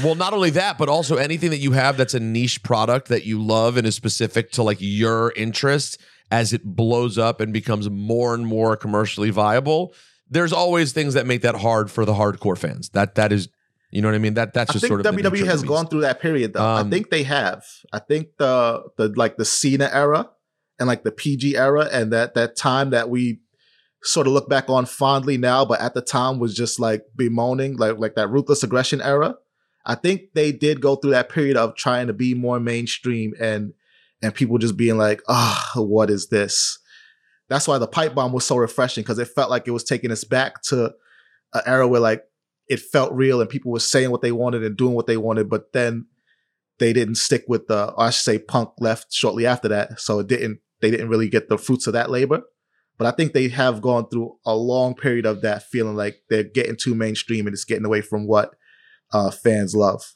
[0.02, 3.24] Well, not only that, but also anything that you have that's a niche product that
[3.24, 5.98] you love and is specific to like your interest
[6.30, 9.92] as it blows up and becomes more and more commercially viable.
[10.28, 12.90] There's always things that make that hard for the hardcore fans.
[12.90, 13.48] That that is,
[13.90, 14.34] you know what I mean?
[14.34, 16.64] That that's I just think sort of WWE has gone through that period though.
[16.64, 17.64] I Um, think they have.
[17.92, 20.30] I think the the like the Cena era
[20.78, 23.40] and like the PG era and that that time that we
[24.04, 27.76] sort of look back on fondly now, but at the time was just like bemoaning,
[27.76, 29.34] like like that ruthless aggression era.
[29.84, 33.72] I think they did go through that period of trying to be more mainstream and
[34.22, 36.78] and people just being like, ah, what is this?
[37.48, 40.10] That's why the pipe bomb was so refreshing because it felt like it was taking
[40.10, 40.92] us back to
[41.54, 42.22] an era where like
[42.68, 45.48] it felt real and people were saying what they wanted and doing what they wanted,
[45.50, 46.06] but then
[46.78, 50.00] they didn't stick with the I should say punk left shortly after that.
[50.00, 52.42] So it didn't they didn't really get the fruits of that labor.
[52.98, 56.44] But I think they have gone through a long period of that feeling like they're
[56.44, 58.54] getting too mainstream and it's getting away from what
[59.12, 60.14] uh, fans love.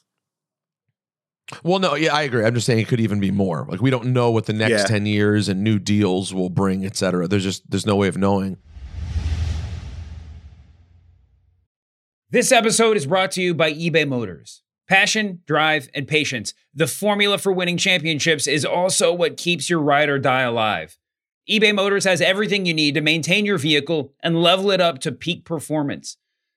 [1.63, 2.43] Well, no, yeah, I agree.
[2.43, 3.67] I'm just saying it could even be more.
[3.69, 4.85] Like we don't know what the next Yeah.
[4.87, 7.27] 10 years and new deals will bring, et cetera.
[7.27, 8.57] There's just there's no way of knowing.
[12.31, 14.63] This episode is brought to you by eBay Motors.
[14.87, 16.53] Passion, drive, and patience.
[16.73, 20.97] The formula for winning championships is also what keeps your ride or die alive.
[21.49, 25.11] eBay Motors has everything you need to maintain your vehicle and level it up to
[25.11, 26.17] peak performance.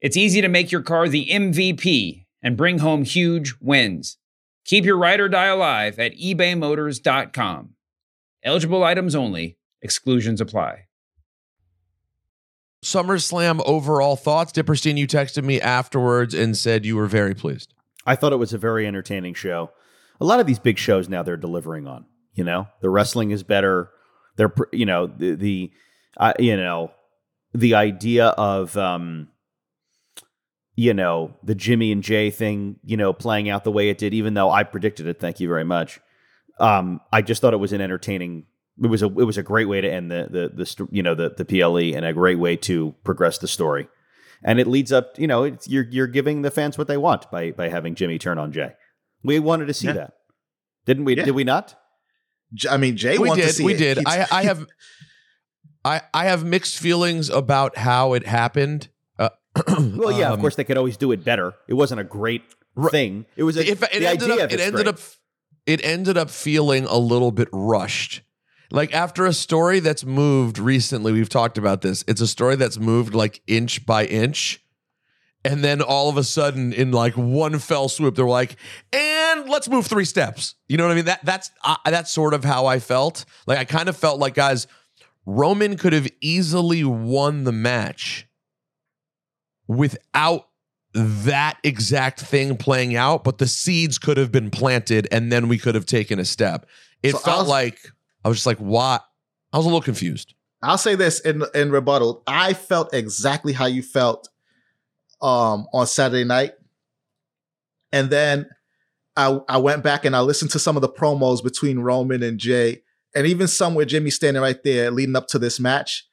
[0.00, 4.16] it's easy to make your car the MVP and bring home huge wins.
[4.64, 7.70] Keep your ride or die alive at ebaymotors.com.
[8.42, 10.86] Eligible items only, exclusions apply.
[12.84, 14.52] SummerSlam overall thoughts.
[14.52, 17.74] Dipperstein, you texted me afterwards and said you were very pleased.
[18.06, 19.70] I thought it was a very entertaining show.
[20.20, 22.06] A lot of these big shows now they're delivering on.
[22.34, 23.90] You know, the wrestling is better.
[24.36, 25.72] They're you know the the
[26.16, 26.92] uh, you know
[27.52, 29.28] the idea of um
[30.80, 34.14] you know the Jimmy and Jey thing you know playing out the way it did,
[34.14, 35.20] even though I predicted it.
[35.20, 36.00] Thank you very much.
[36.58, 38.46] Um, I just thought it was an entertaining.
[38.82, 41.14] It was a it was a great way to end the the the you know
[41.14, 43.88] the the PLE and a great way to progress the story
[44.42, 45.18] and it leads up.
[45.18, 48.18] You know, it's, you're you're giving the fans what they want by by having Jimmy
[48.18, 48.72] turn on Jey.
[49.22, 49.92] We wanted to see Yeah.
[49.94, 50.12] that,
[50.86, 51.14] didn't we?
[51.16, 51.26] Yeah.
[51.26, 51.74] Did we not?
[52.70, 53.42] I mean, Jey we did.
[53.48, 53.78] to see we it.
[53.78, 53.98] did.
[53.98, 54.66] He's- I, I have,
[55.84, 58.88] I, I have mixed feelings about how it happened.
[59.78, 61.54] Well, yeah, of um, course they could always do it better.
[61.68, 62.42] It wasn't a great
[62.76, 62.90] Right.
[62.92, 63.26] thing.
[63.36, 64.88] It was a, If it the ended idea up, it ended great.
[64.88, 64.98] up,
[65.66, 68.22] it ended up feeling a little bit rushed.
[68.70, 72.04] Like after a story that's moved recently, we've talked about this.
[72.06, 74.62] It's a story that's moved like inch by inch,
[75.44, 78.56] And then all of a sudden, in like one fell swoop, they're like,
[78.92, 81.06] "And let's move three steps." You know what I mean?
[81.06, 83.24] That that's uh, that's sort of how I felt.
[83.46, 84.66] Like I kind of felt like, guys,
[85.26, 88.26] Roman could have easily won the match
[89.76, 90.48] without
[90.94, 95.56] that exact thing playing out, but the seeds could have been planted, and then we
[95.58, 96.66] could have taken a step.
[97.02, 97.78] It So felt was- like
[98.24, 99.04] I was just like, "What?"
[99.52, 100.34] I was a little confused.
[100.62, 102.22] I'll say this in in rebuttal.
[102.26, 104.28] I felt exactly how you felt
[105.22, 106.54] um on Saturday night.
[107.92, 108.46] And then
[109.16, 112.38] I I went back and I listened to some of the promos between Roman and
[112.38, 112.82] Jey,
[113.14, 116.06] and even some where Jimmy's standing right there leading up to this match.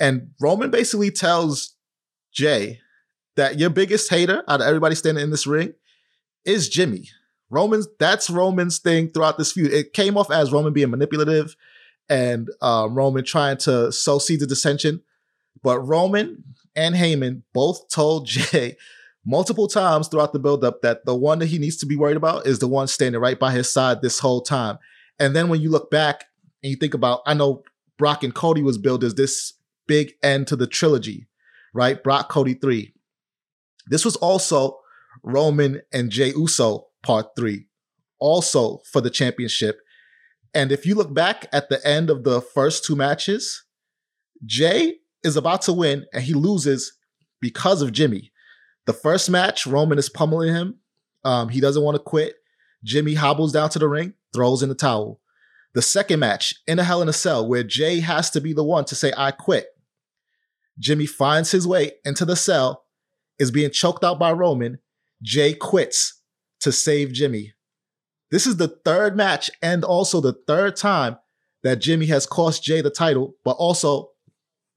[0.00, 1.74] And Roman basically tells
[2.32, 2.80] Jey
[3.36, 5.74] that your biggest hater out of everybody standing in this ring
[6.44, 7.08] is Jimmy.
[7.50, 9.72] Roman's that's Roman's thing throughout this feud.
[9.72, 11.56] It came off as Roman being manipulative
[12.08, 15.02] and uh, Roman trying to sow seeds of dissension.
[15.62, 16.42] But Roman
[16.74, 18.76] and Heyman both told Jey
[19.24, 22.46] multiple times throughout the buildup that the one that he needs to be worried about
[22.46, 24.78] is the one standing right by his side this whole time.
[25.18, 26.24] And then when you look back
[26.62, 27.62] and you think about, I know
[27.98, 29.54] Brock and Cody was billed as this
[29.86, 31.26] big end to the trilogy,
[31.72, 32.02] right?
[32.02, 32.93] Brock Cody 3.
[33.86, 34.78] This was also
[35.22, 37.66] Roman and Jey Uso part 3,
[38.18, 39.80] also for the championship.
[40.54, 43.64] And if you look back at the end of the first two matches,
[44.44, 46.92] Jey is about to win and he loses
[47.40, 48.32] because of Jimmy.
[48.86, 50.78] The first match, Roman is pummeling him.
[51.24, 52.36] Um, he doesn't want to quit.
[52.84, 55.20] Jimmy hobbles down to the ring, throws in the towel.
[55.72, 58.62] The second match, in a Hell in a Cell, where Jey has to be the
[58.62, 59.66] one to say, I quit.
[60.78, 62.83] Jimmy finds his way into the cell,
[63.38, 64.78] is being choked out by Roman.
[65.22, 66.20] Jey quits
[66.60, 67.52] to save Jimmy.
[68.30, 71.18] This is the third match and also the third time
[71.62, 74.10] that Jimmy has cost Jey the title, but also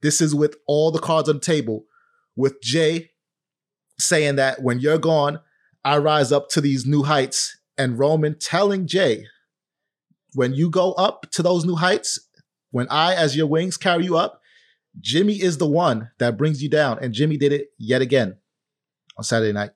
[0.00, 1.84] this is with all the cards on the table,
[2.36, 3.10] with Jey
[3.98, 5.40] saying that when you're gone,
[5.84, 9.26] I rise up to these new heights, and Roman telling Jey,
[10.34, 12.18] when you go up to those new heights,
[12.70, 14.40] when I, as your wings, carry you up,
[15.00, 18.36] Jimmy is the one that brings you down, and Jimmy did it yet again
[19.18, 19.70] on Saturday night.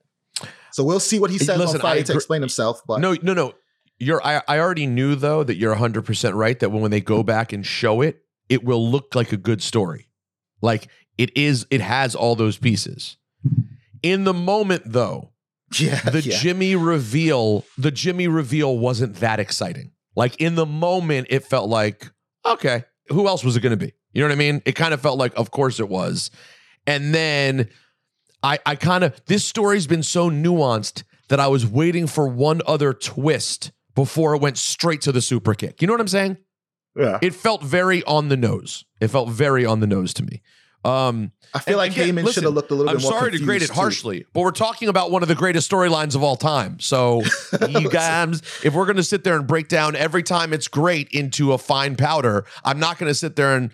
[0.70, 2.80] So we'll see what he says Listen, on Friday to explain himself.
[2.86, 3.52] But No, no, no.
[3.98, 7.22] You're I, I already knew though that you're 100% right that when, when they go
[7.22, 10.08] back and show it, it will look like a good story.
[10.60, 13.16] Like it is it has all those pieces.
[14.02, 15.32] In the moment though,
[15.78, 16.38] yeah, the yeah.
[16.38, 19.92] Jimmy reveal, the Jimmy reveal wasn't that exciting.
[20.16, 22.10] Like in the moment it felt like
[22.44, 23.92] okay, who else was it going to be?
[24.12, 24.62] You know what I mean?
[24.64, 26.30] It kind of felt like of course it was.
[26.86, 27.68] And then
[28.42, 32.60] I I kind of this story's been so nuanced that I was waiting for one
[32.66, 35.80] other twist before it went straight to the super kick.
[35.80, 36.38] You know what I'm saying?
[36.96, 37.18] Yeah.
[37.22, 38.84] It felt very on the nose.
[39.00, 40.42] It felt very on the nose to me.
[40.84, 43.38] Um, I feel like Heyman should have looked a little I'm bit more sorry to
[43.38, 43.74] grade it too.
[43.74, 46.80] harshly, but we're talking about one of the greatest storylines of all time.
[46.80, 47.22] So,
[47.68, 51.08] you guys, if we're going to sit there and break down every time it's great
[51.10, 53.70] into a fine powder, I'm not going to sit there and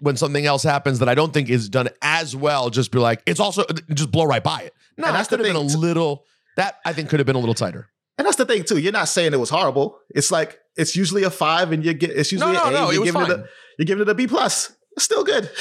[0.00, 3.22] when something else happens that I don't think is done as well, just be like,
[3.26, 4.74] it's also just blow right by it.
[4.96, 6.24] No, And that that's the could have been a little.
[6.56, 7.88] That I think could have been a little tighter.
[8.18, 8.76] And that's the thing too.
[8.78, 9.98] You're not saying it was horrible.
[10.10, 12.76] It's like it's usually a five, and you get it's usually No, no, an A.
[12.76, 13.44] no, it you're was giving a
[13.78, 14.72] you're giving it a B plus.
[14.96, 15.48] It's still good.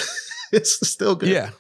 [0.54, 1.30] it's still good.
[1.30, 1.52] Yeah.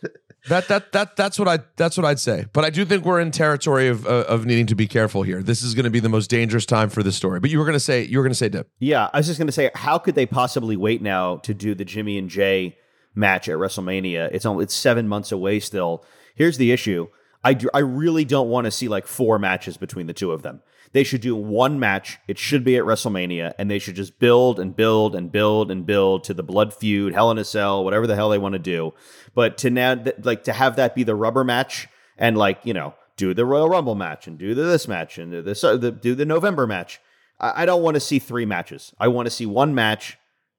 [0.47, 2.45] That that that that's what I that's what I'd say.
[2.53, 5.43] But I do think we're in territory of uh, of needing to be careful here.
[5.43, 7.39] This is going to be the most dangerous time for this story.
[7.41, 8.69] But you were going to say you were going to say Dip.
[8.79, 11.75] Yeah, I was just going to say, how could they possibly wait now to do
[11.75, 12.77] the Jimmy and Jey
[13.13, 14.29] match at WrestleMania?
[14.31, 16.05] It's only it's seven months away still.
[16.35, 17.09] Here's the issue:
[17.43, 20.41] I do, I really don't want to see like four matches between the two of
[20.41, 20.61] them.
[20.91, 22.17] They should do one match.
[22.27, 25.85] It should be at WrestleMania, and they should just build and build and build and
[25.85, 28.59] build to the blood feud, Hell in a Cell, whatever the hell they want to
[28.59, 28.93] do.
[29.35, 32.73] But to now, th- like to have that be the rubber match, and like you
[32.73, 35.77] know, do the Royal Rumble match and do the this match and do this uh,
[35.77, 36.99] the, do the November match.
[37.39, 38.91] I, I don't want to see three matches.
[38.99, 40.17] I want to see one match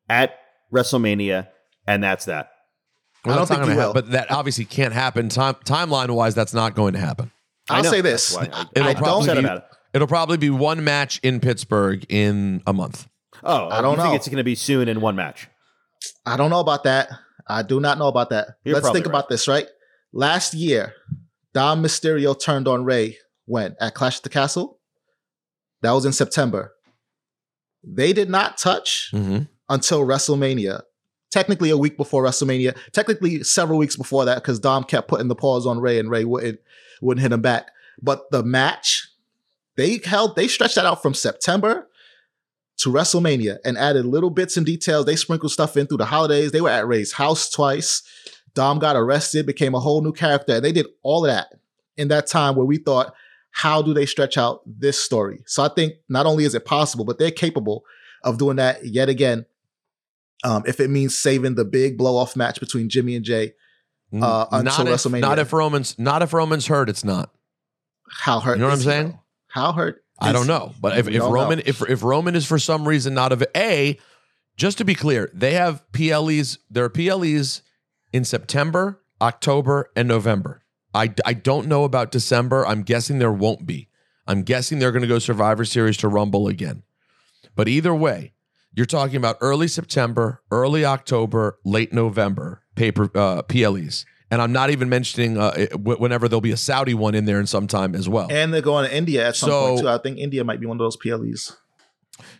[0.09, 0.39] at
[0.73, 1.49] WrestleMania,
[1.89, 2.53] and that's that.
[3.25, 3.93] Well, I don't think you hap- will.
[3.95, 5.29] But that obviously can't happen.
[5.29, 7.33] Time timeline wise, that's not going to happen.
[7.69, 7.91] I I'll know.
[7.91, 8.35] say this.
[8.35, 9.65] That's why I- It'll I probably upset be, about it.
[9.93, 13.09] It'll probably be one match in Pittsburgh in a month.
[13.43, 14.15] Oh, I don't you think know.
[14.17, 15.49] it's going to be soon in one match.
[16.27, 17.09] I don't know about that.
[17.49, 18.49] I do not know about that.
[18.65, 19.67] You're Let's probably think about this, right?
[20.13, 20.93] Last year,
[21.55, 23.17] Dom Mysterio turned on Rey
[23.47, 24.79] when at Clash at the Castle.
[25.83, 26.73] That was in September.
[27.83, 29.45] They did not touch Mm-hmm.
[29.69, 30.83] until WrestleMania.
[31.31, 32.77] Technically, a week before WrestleMania.
[32.93, 36.25] Technically, several weeks before that, because Dom kept putting the pause on Rey, and Rey
[36.25, 36.59] wouldn't
[37.01, 37.71] wouldn't hit him back.
[38.03, 39.09] But the match,
[39.81, 41.89] they held, they stretched that out from September
[42.79, 45.07] to WrestleMania and added little bits and details.
[45.07, 46.53] They sprinkled stuff in through the holidays.
[46.53, 48.03] They were at Rey's house twice.
[48.55, 50.57] Dom got arrested, became a whole new character.
[50.57, 51.49] And they did all of that
[51.97, 53.15] in that time where we thought,
[53.53, 55.43] how do they stretch out this story?
[55.47, 57.85] So I think not only is it possible, but they're capable
[58.23, 59.47] of doing that yet again.
[60.45, 63.55] Um, if it means saving the big blow off match between Jimmy and Jey
[64.13, 65.21] uh, until not if, WrestleMania.
[65.21, 67.31] not if Roman's not if Roman's hurt, it's not.
[68.11, 68.57] how hurt?
[68.57, 69.09] You know what I'm saying?
[69.09, 69.19] though?
[69.51, 70.05] How hurt?
[70.19, 71.33] I don't know, but if, if don't know.
[71.33, 73.99] Roman if if Roman is for some reason not of a
[74.57, 76.59] just to be clear, they have PLEs.
[76.71, 77.63] There are PLEs
[78.13, 80.63] in September, October, and November.
[80.95, 82.67] I I don't know about December.
[82.67, 83.89] I'm guessing there won't be.
[84.27, 86.83] I'm guessing they're going to go Survivor Series to Rumble again.
[87.57, 88.35] But either way,
[88.73, 94.07] you're talking about early September, early October, late November paper uh, PLEs.
[94.31, 97.47] And I'm not even mentioning uh, whenever there'll be a Saudi one in there in
[97.47, 98.29] some time as well.
[98.31, 99.89] And they're going to India at some point too.
[99.89, 101.57] I think India might be one of those PLEs.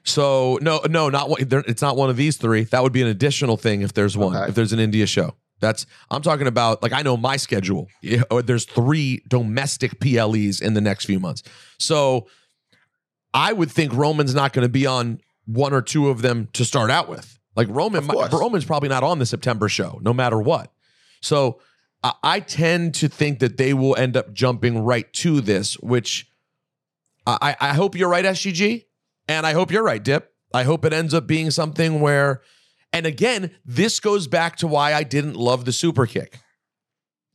[0.05, 1.41] So no, no, not one.
[1.41, 2.65] It's not one of these three.
[2.65, 4.37] That would be an additional thing if there's one.
[4.37, 4.49] Okay.
[4.49, 6.83] If there's an India show, that's I'm talking about.
[6.83, 7.89] Like I know my schedule.
[8.31, 11.43] Or There's three domestic PLEs in the next few months.
[11.79, 12.29] So
[13.35, 16.65] I would think Roman's not going to be on one or two of them to
[16.65, 17.39] start out with.
[17.57, 20.73] Like Roman, Roman's probably not on the September show, no matter what.
[21.21, 21.61] So
[22.03, 26.31] I, tend to think that they will end up jumping right to this, which
[27.27, 28.87] I, I hope you're right, SGG.
[29.29, 30.33] And I hope you're right, Dip.
[30.53, 32.43] I hope it ends up being something where,
[32.93, 36.41] and again, this goes back to why I didn't love the super kick.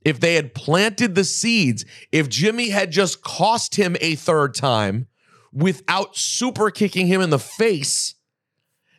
[0.04, 5.08] If they had planted the seeds, if Jimmy had just cost him a third time
[5.54, 8.16] without super kicking him in the face,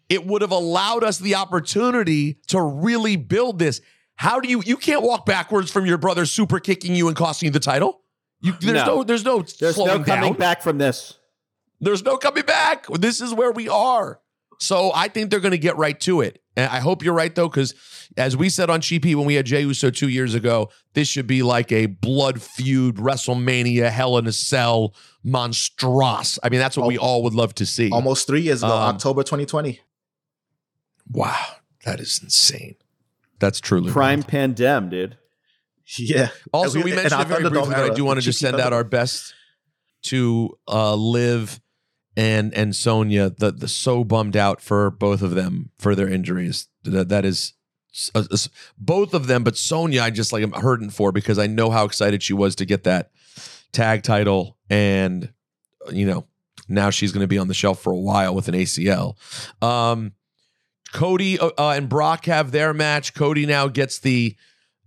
[0.09, 3.81] it would have allowed us the opportunity to really build this.
[4.17, 7.47] How do you you can't walk backwards from your brother super kicking you and costing
[7.47, 8.01] you the title?
[8.41, 9.05] You, there's no, No.
[9.05, 10.33] there's no There's no coming down.
[10.35, 11.19] back from this.
[11.81, 12.87] There's no coming back.
[12.87, 14.21] This is where we are.
[14.59, 16.41] So I think they're going to get right to it.
[16.57, 17.75] And I hope you're right, though, because
[18.17, 21.27] as we said on GP when we had Jey Uso two years ago, this should
[21.27, 26.39] be like a blood feud, WrestleMania, Hell in a Cell, monstrous.
[26.43, 27.91] I mean, that's what we all would love to see.
[27.91, 29.81] Almost three years ago, Um, October 2020.
[31.11, 31.37] Wow,
[31.85, 32.77] that is insane.
[33.39, 35.19] That's truly Prime pandem, dude.
[35.99, 36.31] Yeah.
[36.53, 38.41] Also, And we mentioned our it very Thunderdome briefly, but I do want to just
[38.41, 39.35] send out our best
[40.05, 41.61] to uh, Liv
[42.17, 43.31] and and Sonya.
[43.31, 46.69] The the so bummed out for both of them for their injuries.
[46.83, 47.53] That that is
[47.95, 48.25] s- uh,
[48.77, 51.85] both of them, but Sonya, I just like I'm hurting for because I know how
[51.85, 53.11] excited she was to get that
[53.73, 55.33] tag title, and
[55.93, 56.27] you know
[56.69, 59.15] now she's going to be on the shelf for a while with an ACL.
[59.63, 60.13] Um,
[60.97, 63.13] Cody uh, uh, and Brock have their match.
[63.13, 64.35] Cody now gets the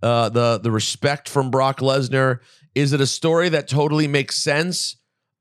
[0.02, 2.40] uh, the the respect from Brock Lesnar.
[2.74, 4.96] Is it a story that totally makes sense?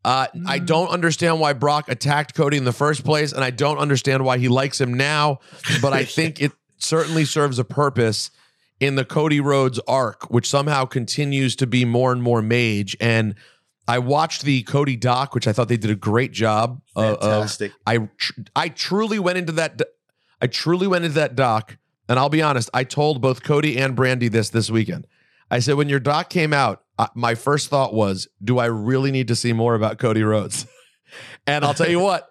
[0.06, 3.80] Uh, I don't understand why Brock attacked Cody in the first place, and I don't
[3.80, 5.40] understand why he likes him now.
[5.82, 8.32] But I think it certainly serves a purpose
[8.80, 12.96] in the Cody Rhodes arc, which somehow continues to be more and more mage.
[13.02, 13.36] And
[13.88, 17.72] I watched the Cody doc, which I thought they did a great job of Fantastic.
[17.88, 19.82] I tr- I truly went into that.
[20.42, 21.78] I truly went into that doc,
[22.08, 22.70] and I'll be honest.
[22.74, 25.08] I told both Cody and Brandi this this weekend.
[25.52, 29.12] I said when your doc came out, uh, my first thought was, do I really
[29.12, 30.68] need to see more about Cody Rhodes?
[31.48, 32.28] and I'll tell you what,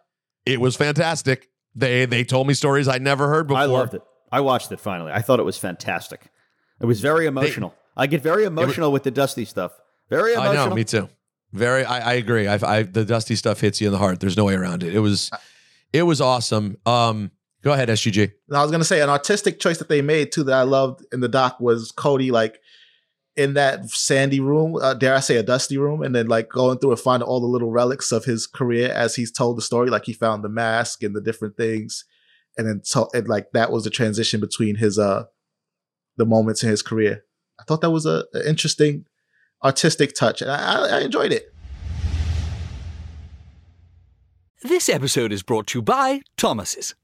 [0.47, 1.49] it was fantastic.
[1.75, 3.63] They they told me stories I never heard before.
[3.63, 4.03] I loved it.
[4.31, 5.13] I watched it finally.
[5.13, 6.31] I thought it was fantastic.
[6.81, 7.75] It was very emotional.
[7.97, 9.73] I get very emotional with the Dusty stuff.
[10.09, 10.59] Very emotional.
[10.59, 11.09] I know, me too.
[11.53, 12.47] Very, I, I agree.
[12.47, 14.21] I've, I the dusty stuff hits you in the heart.
[14.21, 14.95] There's no way around it.
[14.95, 15.31] It was,
[15.93, 16.77] it was awesome.
[16.85, 17.31] Um,
[17.63, 18.33] go ahead, SGG.
[18.49, 21.05] And I was gonna say an artistic choice that they made too that I loved
[21.13, 22.61] in the doc was Cody like
[23.39, 26.79] in that sandy room, uh, dare I say a dusty room, and then like going
[26.79, 29.91] through and finding all the little relics of his career as he's told the story.
[29.91, 32.05] Like he found the mask and the different things,
[32.57, 35.25] and then so and like that was the transition between his uh
[36.17, 37.25] the moments in his career.
[37.61, 39.07] I thought that was a, a interesting
[39.63, 41.55] artistic touch, and I, I, I enjoyed it.
[44.63, 46.97] This episode is brought to you by Thomas's.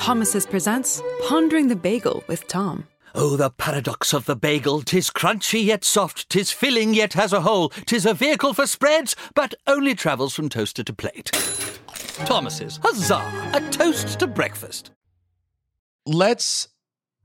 [0.00, 2.86] Thomas's presents Pondering the Bagel with Tom.
[3.14, 4.80] Oh, the paradox of the bagel!
[4.80, 9.14] Tis crunchy yet soft, tis filling yet has a hole, tis a vehicle for spreads,
[9.34, 11.30] but only travels from toaster to plate.
[12.24, 13.50] Thomas's, huzzah!
[13.52, 14.90] A toast to breakfast.
[16.06, 16.68] let's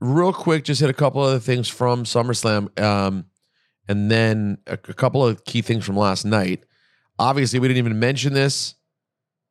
[0.00, 3.24] real quick just hit a couple other things from SummerSlam, um,
[3.88, 6.64] and then a, a couple of key things from last night.
[7.18, 8.74] Obviously, we didn't even mention this.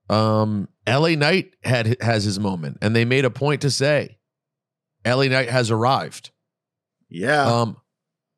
[0.10, 4.18] Um, LA Knight had has his moment, and they made a point to say,
[5.06, 6.32] "LA Knight has arrived."
[7.10, 7.78] Yeah, Um,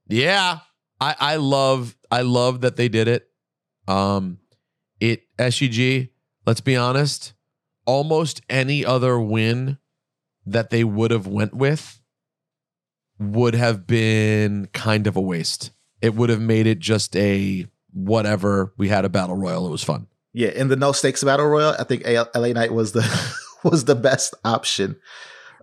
[0.08, 0.60] yeah,
[1.00, 3.30] I I love I love that they did it.
[3.88, 4.40] Um,
[5.00, 6.10] it SUG.
[6.46, 7.34] Let's be honest.
[7.86, 9.78] Almost any other win
[10.46, 12.02] that they would have went with
[13.20, 15.72] would have been kind of a waste.
[16.02, 18.74] It would have made it just a whatever.
[18.78, 19.68] We had a battle royal.
[19.68, 20.08] It was fun.
[20.38, 23.02] Yeah, in the no stakes battle royal, I think LA Knight was the
[23.64, 24.96] was the best option.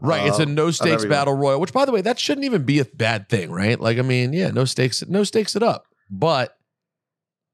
[0.00, 0.26] Right.
[0.26, 2.80] it's a um, no stakes battle royal, which by the way, that shouldn't even be
[2.80, 3.78] a bad thing, right?
[3.78, 5.86] Like, I mean, yeah, no stakes, no stakes it up.
[6.10, 6.58] But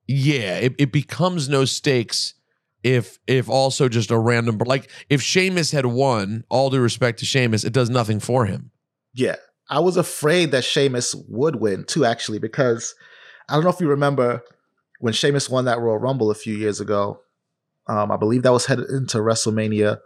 [0.06, 2.32] yeah, it, it becomes no stakes
[2.82, 7.26] if if also just a random like if Sheamus had won, all due respect to
[7.26, 8.70] Sheamus, it does nothing for him.
[9.12, 9.36] Yeah,
[9.68, 12.94] I was afraid that Sheamus would win too, actually, because
[13.46, 14.42] I don't know if you remember
[15.00, 17.20] when Sheamus won that Royal Rumble a few years ago.
[17.88, 19.98] Um, I believe that was headed into WrestleMania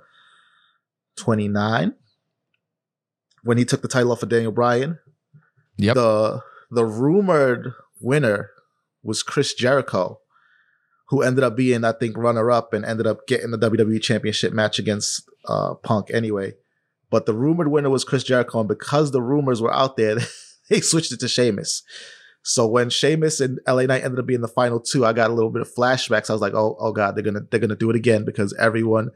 [1.16, 1.95] 29
[3.42, 4.99] when he took the title off of Daniel Bryan.
[5.76, 5.95] Yep.
[5.97, 6.40] The
[6.70, 8.51] the rumored winner
[9.03, 10.20] was Chris Jericho,
[11.09, 14.53] who ended up being, I think, runner up and ended up getting the WWE Championship
[14.53, 16.55] match against uh, Punk anyway.
[17.11, 20.16] But the rumored winner was Chris Jericho, and because the rumors were out there,
[20.70, 21.82] they switched it to Sheamus.
[22.47, 25.34] So when Sheamus and LA Knight ended up being the final two, I got a
[25.34, 26.28] little bit of flashbacks.
[26.28, 29.11] I was like, oh, oh God, they're gonna they're gonna do it again because everyone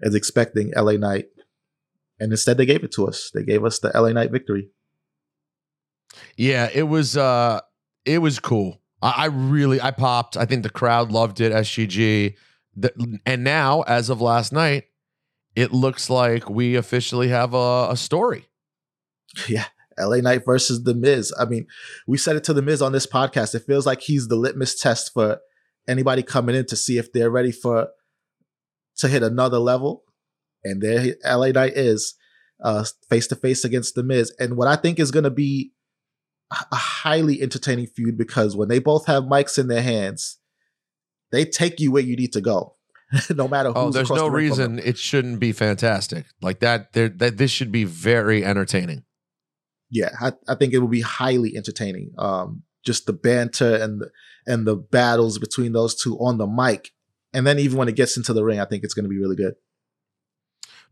[0.00, 1.26] is expecting LA Knight.
[2.18, 3.30] And instead they gave it to us.
[3.32, 4.70] They gave us the LA Knight victory.
[6.36, 7.60] Yeah, it was uh
[8.04, 8.80] it was cool.
[9.00, 10.36] I, I really I popped.
[10.36, 12.34] I think the crowd loved it, SGG.
[12.76, 14.86] The, and now, as of last night,
[15.54, 18.46] it looks like we officially have a, a story.
[19.48, 19.64] Yeah.
[19.98, 21.32] LA Knight versus The Miz.
[21.38, 21.66] I mean,
[22.06, 23.54] we said it to The Miz on this podcast.
[23.54, 25.38] It feels like he's the litmus test for
[25.88, 27.88] anybody coming in to see if they're ready for
[28.98, 30.04] to hit another level.
[30.62, 32.14] And there LA Knight is
[33.08, 34.34] face to face against The Miz.
[34.38, 35.72] And what I think is going to be
[36.50, 40.38] a highly entertaining feud because when they both have mics in their hands,
[41.32, 42.76] they take you where you need to go.
[43.30, 46.26] no matter oh, who's Oh, there's no the reason it shouldn't be fantastic.
[46.40, 49.04] Like that there that this should be very entertaining.
[49.94, 52.12] Yeah, I, I think it will be highly entertaining.
[52.18, 54.10] Um, just the banter and the,
[54.44, 56.90] and the battles between those two on the mic,
[57.32, 59.18] and then even when it gets into the ring, I think it's going to be
[59.18, 59.54] really good.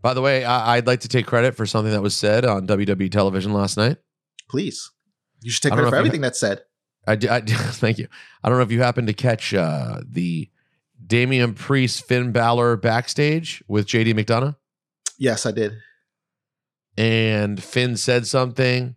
[0.00, 2.66] By the way, I, I'd like to take credit for something that was said on
[2.68, 3.98] WWE television last night.
[4.48, 4.90] Please,
[5.42, 6.62] you should take credit for know if you everything that's said.
[7.06, 8.06] I, I thank you.
[8.44, 10.48] I don't know if you happened to catch uh, the
[11.04, 14.54] Damian Priest Finn Balor backstage with JD McDonagh,
[15.18, 15.74] Yes, I did.
[16.96, 18.96] And Finn said something,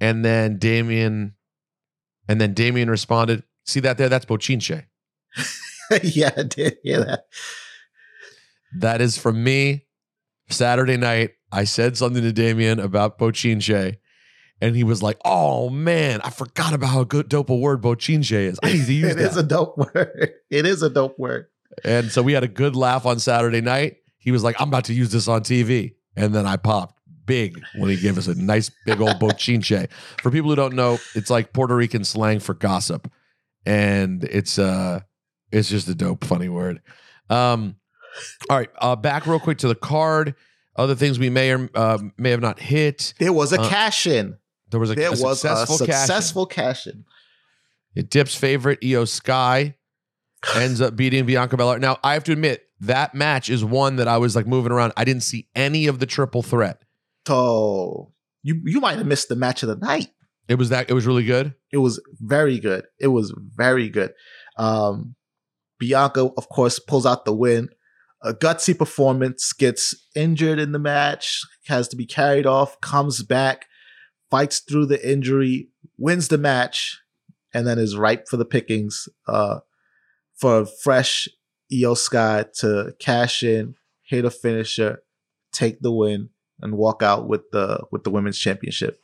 [0.00, 1.34] and then Damian,
[2.28, 4.08] and then Damian responded, "See that there?
[4.08, 4.84] That's Bochinche.
[6.02, 7.26] yeah, I did hear that.
[8.78, 9.84] That is from me.
[10.48, 13.96] Saturday night, I said something to Damian about Bochinche."
[14.60, 18.32] And he was like, "Oh man, I forgot about how good dope a word bochinche
[18.32, 18.58] is.
[18.62, 20.32] I need to use It that." is a dope word.
[20.50, 21.46] It is a dope word.
[21.84, 23.96] And so we had a good laugh on Saturday night.
[24.16, 25.94] He was like, I'm about to use this on TV.
[26.16, 26.95] And then I popped
[27.26, 29.90] big when he gave us a nice big old bochinche.
[30.22, 33.10] For people who don't know, it's like Puerto Rican slang for gossip.
[33.64, 35.00] And it's uh
[35.52, 36.80] it's just a dope, funny word.
[37.28, 37.76] Um,
[38.48, 40.34] all right, uh back real quick to the card.
[40.76, 43.14] Other things we may or uh, may have not hit.
[43.18, 44.36] There was a Uh, cash in.
[44.70, 47.04] There was a, There a was successful, a successful cash in.
[47.94, 49.74] It dips favorite Iyo Sky
[50.54, 51.78] ends up beating Bianca Belair.
[51.78, 54.92] Now I have to admit that match is one that I was like moving around.
[54.98, 56.82] I didn't see any of the triple threat.
[57.26, 58.12] So
[58.42, 60.08] you you might have missed the match of the night.
[60.48, 61.54] It was that it was really good.
[61.72, 62.84] It was very good.
[63.00, 64.12] It was very good.
[64.56, 65.16] Um,
[65.78, 67.68] Bianca, of course, pulls out the win.
[68.22, 73.66] A gutsy performance, gets injured in the match, has to be carried off, comes back,
[74.30, 75.68] fights through the injury,
[75.98, 76.98] wins the match,
[77.52, 79.60] and then is ripe for the pickings uh,
[80.34, 81.28] for a fresh
[81.72, 85.02] Iyo Sky to cash in, hit a finisher,
[85.52, 86.30] take the win,
[86.60, 89.00] and walk out with the with the women's championship.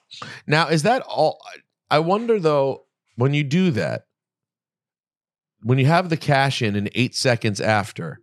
[0.46, 1.38] Now is that all?
[1.90, 2.84] I wonder though
[3.16, 4.06] when you do that,
[5.62, 8.20] when you have the cash in in eight seconds after,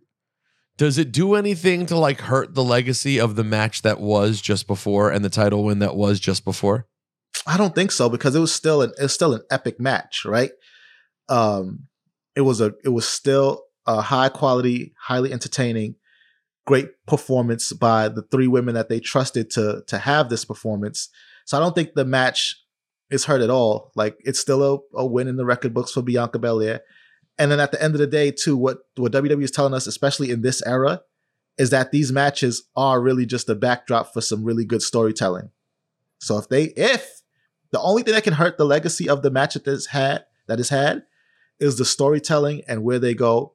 [0.76, 4.66] does it do anything to like hurt the legacy of the match that was just
[4.66, 6.86] before and the title win that was just before?
[7.46, 10.50] I don't think so because it was still an it's still an epic match, right?
[11.28, 11.86] Um,
[12.34, 15.96] it was a it was still a high quality, highly entertaining,
[16.66, 21.08] great performance by the three women that they trusted to to have this performance.
[21.44, 22.56] So I don't think the match
[23.10, 23.92] is hurt at all.
[23.96, 26.82] Like it's still a, a win in the record books for Bianca Belair.
[27.38, 29.86] And then at the end of the day, too, what what WWE is telling us,
[29.86, 31.02] especially in this era,
[31.58, 35.50] is that these matches are really just a backdrop for some really good storytelling.
[36.20, 37.22] So if they if
[37.72, 40.60] the only thing that can hurt the legacy of the match that is had that
[40.60, 41.04] is had
[41.58, 43.54] is the storytelling and where they go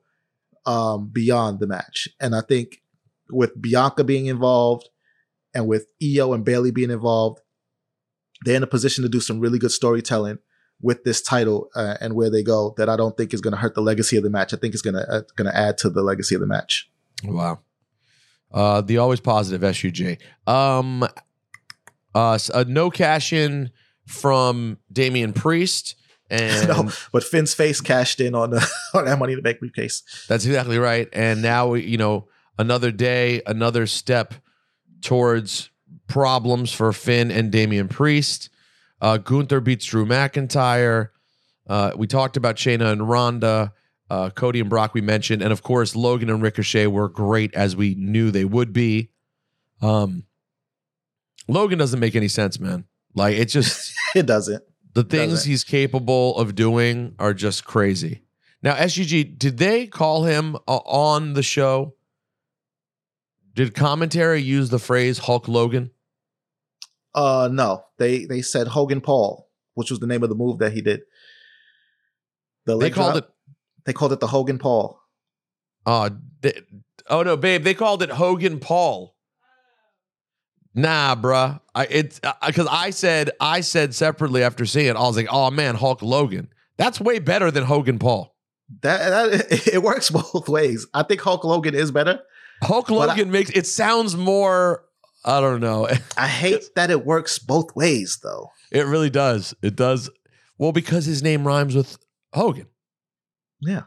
[0.66, 2.08] um, beyond the match.
[2.20, 2.82] And I think
[3.30, 4.90] with Bianca being involved
[5.54, 7.40] and with Iyo and Bayley being involved,
[8.44, 10.40] they're in a position to do some really good storytelling
[10.82, 13.58] with this title uh, and where they go that I don't think is going to
[13.58, 14.54] hurt the legacy of the match.
[14.54, 16.90] I think it's going to uh, going to add to the legacy of the match.
[17.24, 17.60] Wow.
[18.54, 20.18] Uh, the always positive SUG.
[20.48, 21.08] Um,
[22.14, 23.72] uh, a no cash in
[24.06, 25.96] from Damian Priest.
[26.30, 30.04] And no, but Finn's face cashed in on the on that money to make briefcase.
[30.28, 31.08] That's exactly right.
[31.14, 32.28] And now, we- you know,
[32.58, 34.34] another day, another step
[35.02, 35.70] towards
[36.08, 38.50] problems for Finn and Damian Priest.
[39.02, 41.10] Uh, Gunther beats Drew McIntyre.
[41.68, 43.74] Uh, we talked about Shayna and Ronda.
[44.10, 45.42] Uh, Cody and Brock, we mentioned.
[45.42, 49.10] And of course, Logan and Ricochet were great as we knew they would be.
[49.82, 50.26] Um,
[51.48, 52.86] Logan doesn't make any sense, man.
[53.16, 53.94] Like, it just.
[54.16, 54.64] it doesn't.
[54.94, 55.50] The things Doesn't.
[55.50, 58.22] he's capable of doing are just crazy.
[58.64, 61.95] Now, SUG, did they call him uh, on the show?
[63.56, 65.92] Did commentary use the phrase Hulk Logan?
[67.14, 70.74] Uh, no, they they said Hogan Paul, which was the name of the move that
[70.74, 71.02] he did.
[72.66, 73.54] The They called drop, it-
[73.86, 75.00] They called it the Hogan Paul.
[75.86, 76.10] Uh,
[76.42, 76.62] they-
[77.10, 79.16] oh no, babe, they called it Hogan Paul.
[80.74, 81.62] Nah, bruh.
[81.74, 85.50] I it's because I said I said separately after seeing it, I was like, oh
[85.52, 86.50] man, Hulk Logan.
[86.78, 88.36] That's way better than Hogan Paul.
[88.82, 90.86] That, that it works both ways.
[90.94, 92.20] I think Hulk Logan is better.
[92.64, 94.84] Hulk But I- Logan makes it sounds more.
[95.24, 95.88] I don't know.
[96.18, 98.52] I hate that it works both ways, though.
[98.72, 99.54] It really does.
[99.64, 100.10] It does.
[100.58, 101.98] Well, because his name rhymes with
[102.34, 102.68] Hogan.
[103.60, 103.84] Yeah.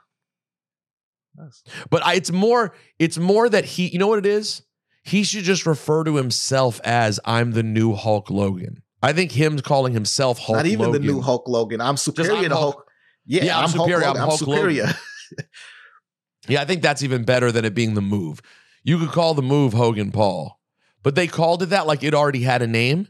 [1.36, 1.62] Nice.
[1.90, 2.74] But I, it's more.
[2.98, 3.86] It's more that he.
[3.88, 4.62] You know what it is?
[5.04, 9.58] He should just refer to himself as "I'm the new Hulk Logan." I think him
[9.60, 10.56] calling himself Hulk.
[10.56, 11.80] Not even Logan, the new Hulk Logan.
[11.80, 12.90] I'm superior I'm to Hulk- Hulk.
[13.24, 14.00] Yeah, Yeah, I'm I'm, superior.
[14.06, 14.56] Hulk I'm I'm, Hulk Logan.
[14.56, 14.94] superior.
[16.48, 18.40] Yeah, I think that's even better than it being the move.
[18.84, 20.58] You could call the move Hogan Paul,
[21.02, 23.08] but they called it that like it already had a name.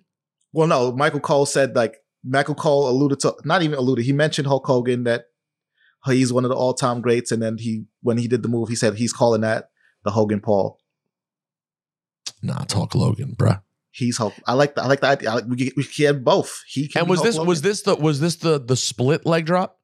[0.53, 4.05] Well, no, Michael Cole said like Michael Cole alluded to not even alluded.
[4.05, 5.27] He mentioned Hulk Hogan that
[6.07, 8.69] he's one of the all time greats, and then he when he did the move,
[8.69, 9.71] he said he's calling that
[10.05, 10.81] the Hogan Paul.
[12.43, 13.63] Nah, Hulk Logan, bruh.
[13.91, 14.35] He's Hulk.
[14.47, 15.31] I like the I like the idea.
[15.31, 16.63] I like, we we can both.
[16.69, 17.49] He can And was Hulk this Logan.
[17.49, 19.79] was this the was this the the split leg drop?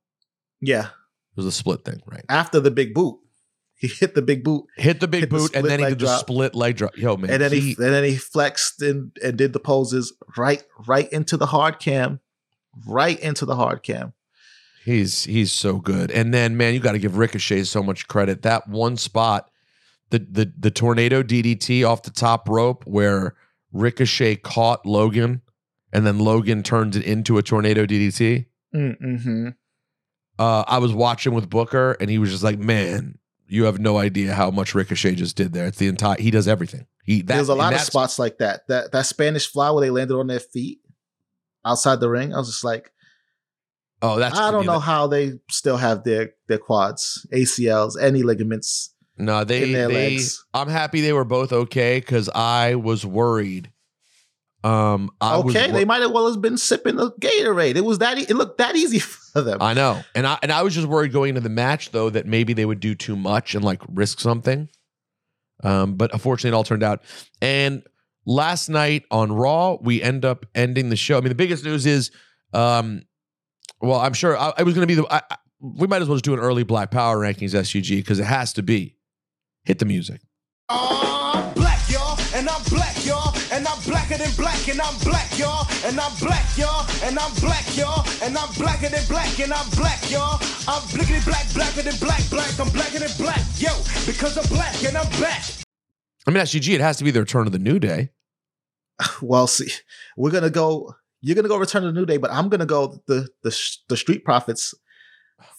[0.61, 2.25] yeah It was a split thing, right?
[2.29, 3.19] after the big boot.
[3.77, 5.99] He hit the big boot, Hit the big Hit the boot, and then he did
[5.99, 6.97] the split leg drop.
[6.97, 10.13] Yo, man, and then he, he- and then he flexed and, and did the poses
[10.37, 12.21] right right into the hard cam,
[12.87, 14.13] right into the hard cam.
[14.85, 16.11] He's he's so good.
[16.11, 18.43] And then man, you got to give Ricochet so much credit.
[18.43, 19.51] That one spot,
[20.11, 23.35] the the the tornado DDT off the top rope where
[23.73, 25.43] Ricochet caught Logan
[25.93, 28.47] and then Logan turned it into a tornado DDT.
[28.75, 29.49] Mm-hmm.
[30.39, 33.99] Uh, I was watching with Booker and he was just like, "Man, you have no
[33.99, 35.67] idea how much Ricochet just did there.
[35.67, 36.87] It's the entire he does everything.
[37.05, 38.67] He that, There's a lot of spots like that.
[38.69, 40.81] That that Spanish fly where they landed on their feet
[41.65, 42.35] outside the ring.
[42.35, 42.91] I was just like,
[44.03, 48.23] Oh, that's I don't know that- how they still have their their quads, ACLs, any
[48.23, 48.95] ligaments.
[49.17, 50.45] No, they in their they legs.
[50.53, 53.71] I'm happy they were both okay because I was worried.
[54.65, 57.77] Um, I was okay, wor- they might as well have been sipping the Gatorade.
[57.77, 58.19] It was that.
[58.19, 58.99] E- it looked that easy
[59.33, 59.59] for them.
[59.61, 62.27] I know, and I and I was just worried going into the match though that
[62.27, 64.69] maybe they would do too much and like risk something.
[65.63, 67.03] Um, but unfortunately, it all turned out.
[67.43, 67.83] And
[68.27, 71.19] last night on Raw, we end up ending the show.
[71.19, 72.11] I mean, the biggest news is,
[72.53, 73.03] um,
[73.81, 75.07] well, I'm sure I, I was going to be the.
[75.13, 78.19] I, I- we might as well just do an early Black Power rankings SUG because
[78.19, 78.97] it has to be.
[79.65, 80.21] Hit the music.
[80.69, 81.55] I'm
[84.25, 88.37] than black, and I'm black, y'all, and I'm black, y'all, and I'm black, y'all, and
[88.37, 90.39] I'm blacker than black, and I'm black, y'all.
[90.67, 93.71] I'm blickety black, blacker than black, black, I'm blacker than black, yo,
[94.07, 95.43] because I'm black and I'm black.
[96.27, 98.11] I mean, SUG, it has to be the return of the New Day.
[99.21, 99.69] Well, see,
[100.17, 100.95] we're gonna go.
[101.21, 103.51] You're gonna go Return to the New Day, but I'm gonna go the the
[103.89, 104.73] the Street Profits.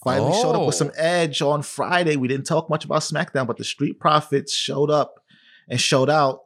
[0.04, 1.02] Finally showed up with some Oh.
[1.02, 2.16] edge on Friday.
[2.16, 5.16] We didn't talk much about SmackDown, but the Street Profits showed up
[5.68, 6.45] and showed out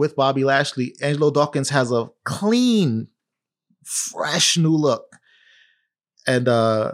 [0.00, 0.94] with Bobby Lashley.
[1.02, 3.08] Angelo Dawkins has a clean,
[3.84, 5.04] fresh new look,
[6.26, 6.92] and uh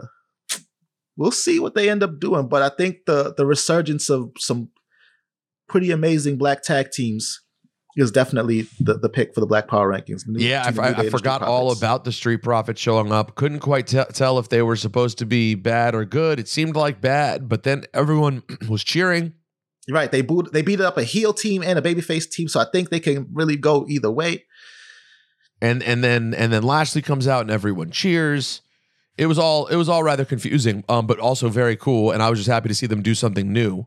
[1.17, 2.49] we'll see what they end up doing.
[2.49, 4.71] But I think the the resurgence of some
[5.69, 7.41] pretty amazing black tag teams
[7.97, 10.27] is definitely the, the pick for the Black Power rankings.
[10.27, 13.11] New Yeah, I, I- I and the Street forgot all about the Street Profits showing
[13.11, 13.37] up.
[13.37, 16.39] Couldn't quite te- tell if they were supposed to be bad or good.
[16.39, 19.33] It seemed like bad, but then everyone was cheering.
[19.89, 20.11] Right.
[20.11, 22.91] They boot, they beat up a heel team and a babyface team, so I think
[22.91, 24.45] they can really go either way.
[25.63, 28.63] and and then and then Lashley comes out and everyone cheers.
[29.17, 32.11] It was all it was all rather confusing, um, but also very cool.
[32.11, 33.87] And I was just happy to see them do something new.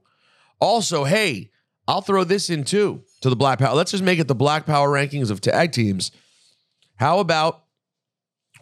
[0.62, 1.52] Also, hey,
[1.88, 3.76] I'll throw this in too to the Black Power.
[3.76, 6.12] Let's just make it the Black Power rankings of tag teams.
[6.96, 7.64] How about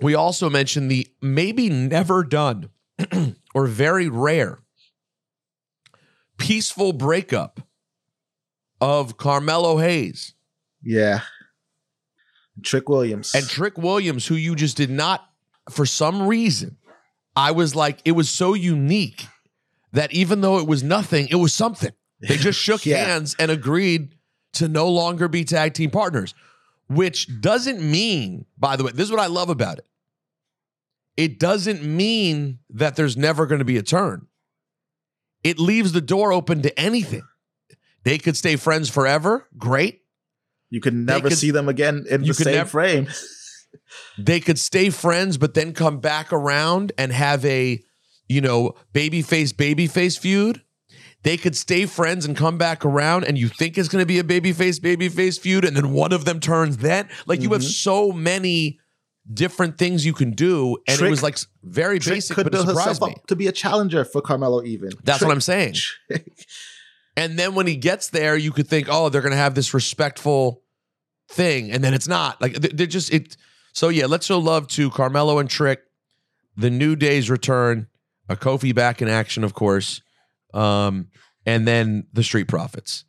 [0.02, 2.70] we also mention the maybe never done
[3.56, 4.60] or very rare
[6.38, 7.60] peaceful breakup
[8.82, 10.34] of Carmelo Hayes
[10.84, 11.22] Yeah.
[12.64, 13.34] Trick Williams.
[13.36, 15.30] and Trick Williams, who you just did not,
[15.70, 16.78] for some reason,
[17.36, 19.26] I was like, it was so unique
[19.94, 21.92] that even though it was nothing, it was something.
[22.20, 23.04] They just shook Yeah.
[23.06, 24.16] hands and agreed
[24.54, 26.34] to no longer be tag team partners,
[26.88, 29.86] which doesn't mean, by the way, this is what I love about it.
[31.16, 34.28] It doesn't mean that there's never going to be a turn.
[35.44, 37.24] It leaves the door open to anything.
[38.04, 39.48] They could stay friends forever.
[39.58, 40.02] Great.
[40.70, 43.08] you can never could- see them again in the same never- frame.
[44.18, 47.82] they could stay friends, but then come back around and have a,
[48.28, 50.62] you know, babyface babyface feud.
[51.24, 54.20] They could stay friends and come back around, and you think it's going to be
[54.20, 56.78] a babyface babyface feud, and then one of them turns.
[56.78, 57.70] Then, like, you have Mm-hmm.
[57.70, 58.80] so many
[59.34, 62.58] different things you can do, and it was like very Trick basic, could but it
[62.58, 63.16] build surprised herself me.
[63.16, 64.64] up to be a challenger for Carmelo.
[64.64, 65.76] Even That's Trick- what I'm saying.
[67.16, 69.74] And then when he gets there, you could think, oh, they're going to have this
[69.74, 70.62] respectful
[71.30, 72.40] thing, and then it's not.
[72.42, 73.36] Like they- they're just it.
[73.74, 75.82] So yeah, let's show love to Carmelo and Trick.
[76.56, 77.88] The New Day's return,
[78.30, 80.02] a Kofi back in action, of course,
[80.54, 81.10] um,
[81.46, 83.04] and then the Street Profits.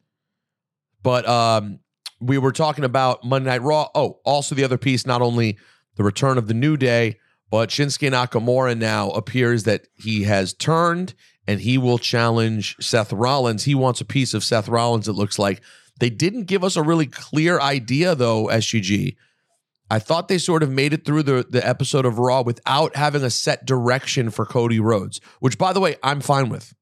[1.03, 1.79] But um,
[2.21, 3.89] we were talking about Monday Night Raw.
[3.95, 5.57] Oh, also the other piece, not only
[5.99, 7.19] the return of the New Day,
[7.51, 11.13] but Shinsuke Nakamura now appears that he has turned
[11.47, 13.65] and he will challenge Seth Rollins.
[13.65, 15.61] He wants a piece of Seth Rollins, it looks like.
[16.01, 19.17] They didn't give us a really clear idea, though, SGG.
[19.91, 23.23] I thought they sort of made it through the, the episode of Raw without having
[23.25, 26.75] a set direction for Cody Rhodes, which, by the way, I'm fine with.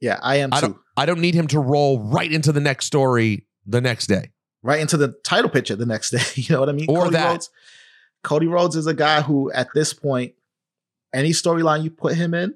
[0.00, 0.66] Yeah, I am I too.
[0.68, 4.30] don't, I don't need him to roll right into the next story the next day.
[4.62, 6.22] right into the title picture the next day.
[6.42, 6.86] You know what I mean?
[6.88, 7.30] Or Cody that.
[7.32, 7.50] Rhodes.
[8.22, 10.34] Cody Rhodes is a guy who, at this point,
[11.12, 12.54] any storyline you put him in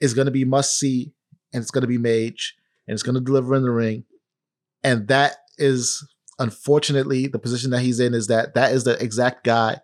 [0.00, 1.12] is going to be must see,
[1.52, 4.04] and it's going to be mage, and it's going to deliver in the ring,
[4.82, 6.06] and that is
[6.38, 9.78] unfortunately the position that he's in is that that is the exact guy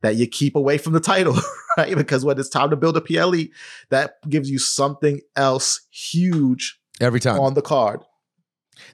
[0.00, 1.36] that you keep away from the title,
[1.76, 1.94] right?
[1.94, 3.44] Because when it's time to build a PLE,
[3.90, 7.40] that gives you something else huge Every time.
[7.40, 8.00] on the card.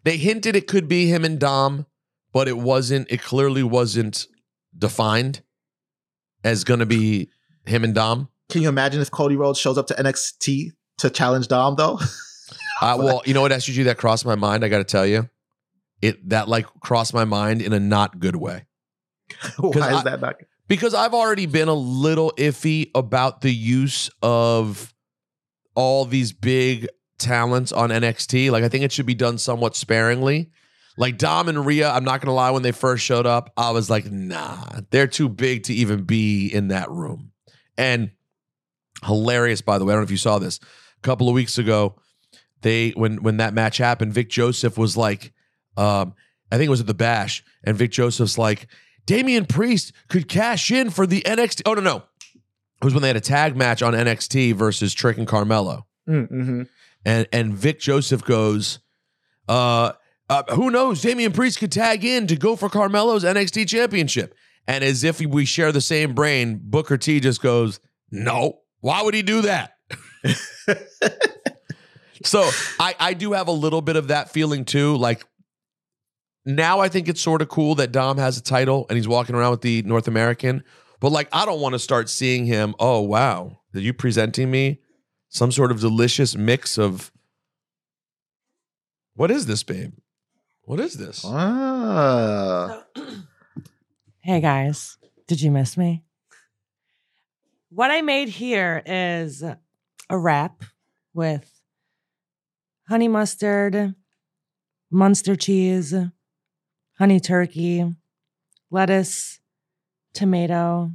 [0.03, 1.87] They hinted it could be him and Dom,
[2.33, 4.27] but it wasn't, it clearly wasn't
[4.77, 5.43] defined
[6.43, 7.31] as going to be
[7.67, 8.29] him and Dom.
[8.51, 11.99] Can you imagine if Cody Rhodes shows up to NXT to challenge Dom though?
[12.83, 14.65] Uh, well, you know what, SUG, that crossed my mind.
[14.65, 15.31] I got to tell you,
[16.03, 18.67] it that like crossed my mind in a not good way
[19.59, 20.37] Why is I- that not?
[20.69, 24.93] because I've already been a little iffy about the use of
[25.75, 28.51] all these big talents on NXT.
[28.51, 30.51] Like, I think it should be done somewhat sparingly.
[30.97, 33.91] Like Dom and Rhea, I'm not gonna lie, when they first showed up, I was
[33.91, 37.33] like, nah, they're too big to even be in that room.
[37.77, 38.13] And
[39.05, 39.93] hilarious, by the way.
[39.93, 40.61] I don't know if you saw this.
[40.99, 41.97] A couple of weeks ago,
[42.63, 45.33] they when when that match happened, Vic Joseph was like,
[45.77, 46.15] um,
[46.51, 48.69] I think it was at the bash, and Vic Joseph's like,
[49.07, 51.63] Damian Priest could cash in for the NXT.
[51.67, 51.97] Oh no, no.
[51.97, 55.87] It was when they had a tag match on NXT versus Trick and Carmelo.
[56.09, 56.63] Mm-hmm.
[57.05, 58.79] And and Vic Joseph goes,
[59.49, 59.93] uh,
[60.29, 61.03] uh, who knows?
[61.03, 64.35] Damian Priest could tag in to go for Carmelo's NXT championship.
[64.67, 69.15] And as if we share the same brain, Booker T just goes, No, why would
[69.15, 69.73] he do that?
[72.25, 72.49] so
[72.81, 74.97] I, I do have a little bit of that feeling too.
[74.97, 75.25] Like
[76.47, 79.35] now I think it's sort of cool that Dom has a title and he's walking
[79.35, 80.65] around with the North American.
[81.01, 84.81] But like I don't want to start seeing him, oh wow, are you presenting me
[85.29, 87.13] some sort of delicious mix of
[89.15, 89.93] what is this, babe?
[90.65, 91.23] What is this?
[91.25, 92.85] Ah.
[94.27, 94.97] Hey guys,
[95.29, 96.03] did you miss me?
[97.69, 99.59] What I made here is a
[100.19, 100.65] wrap
[101.13, 101.61] with
[102.89, 103.95] honey mustard,
[104.91, 105.95] Munster cheese,
[106.99, 107.85] honey turkey,
[108.71, 109.41] lettuce,
[110.15, 110.91] tomato,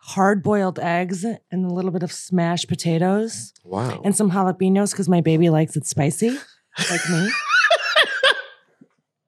[0.00, 4.00] hard boiled eggs, and a little bit of smashed potatoes, Wow.
[4.04, 6.30] and some jalapenos because my baby likes it spicy,
[6.90, 7.30] like me.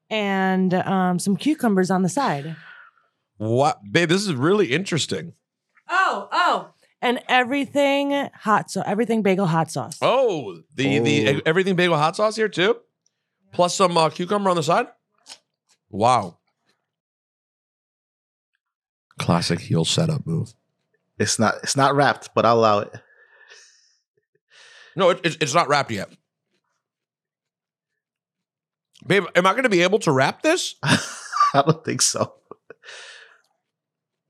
[0.09, 2.55] And um, some cucumbers on the side.
[3.37, 5.33] What babe, this is really interesting.
[5.89, 6.69] Oh, oh.
[7.01, 9.97] And everything hot so everything bagel hot sauce.
[10.01, 11.41] Oh, the the Oh.
[11.45, 12.77] everything bagel hot sauce here too?
[13.51, 14.87] Plus some uh, cucumber on the side?
[15.89, 16.37] Wow.
[19.17, 20.53] Classic heel setup move.
[21.17, 21.55] It's not.
[21.63, 22.93] It's not wrapped, but I'll allow it.
[24.95, 26.09] No, it, it's, it's not wrapped yet.
[29.05, 30.75] Babe, am I going to be able to wrap this?
[30.83, 30.97] I
[31.65, 32.33] don't think so.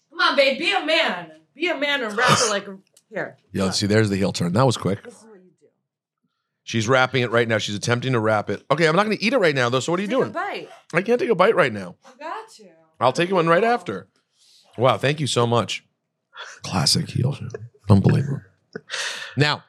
[0.09, 0.59] Come on, babe.
[0.59, 1.31] Be a man.
[1.55, 2.67] Be a man and wrap it like
[3.09, 3.37] here.
[3.53, 3.87] Yeah, let's see.
[3.87, 4.53] There's the heel turn.
[4.53, 4.99] That was quick.
[6.63, 7.59] She's wrapping it right now.
[7.59, 8.63] She's attempting to wrap it.
[8.71, 9.79] Okay, I'm not going to eat it right now, though.
[9.79, 10.31] So what are you Take a doing?
[10.31, 10.69] bite.
[10.93, 11.95] I can't take a bite right now.
[12.09, 12.69] You got to.
[12.99, 14.07] I'll take one right after.
[14.77, 15.85] Wow, thank you so much.
[16.63, 17.37] Classic heel.
[17.89, 18.41] Unbelievable.
[19.37, 19.63] Now,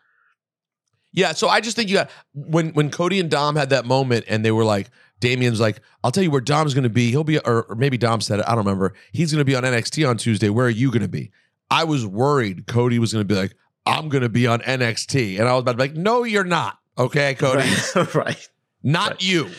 [1.17, 4.27] yeah, so I just think you got when when Cody and Dom had that moment
[4.29, 7.11] and they were like, Damian's like, I'll tell you where Dom's gonna be.
[7.11, 8.93] He'll be or, or maybe Dom said it, I don't remember.
[9.13, 10.51] He's gonna be on NXT on Tuesday.
[10.51, 11.33] Where are you gonna be?
[11.71, 13.55] I was worried Cody was gonna be like,
[13.87, 15.41] I'm gonna be on NXT.
[15.41, 16.79] And I was about to be like, no, you're not.
[16.99, 17.69] Okay, Cody.
[17.95, 18.15] Right.
[18.15, 18.49] right.
[18.83, 19.51] Not you.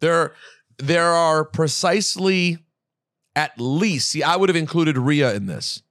[0.00, 0.34] There,
[0.78, 2.58] there are precisely
[3.34, 4.10] at least.
[4.10, 5.82] See, I would have included Rhea in this,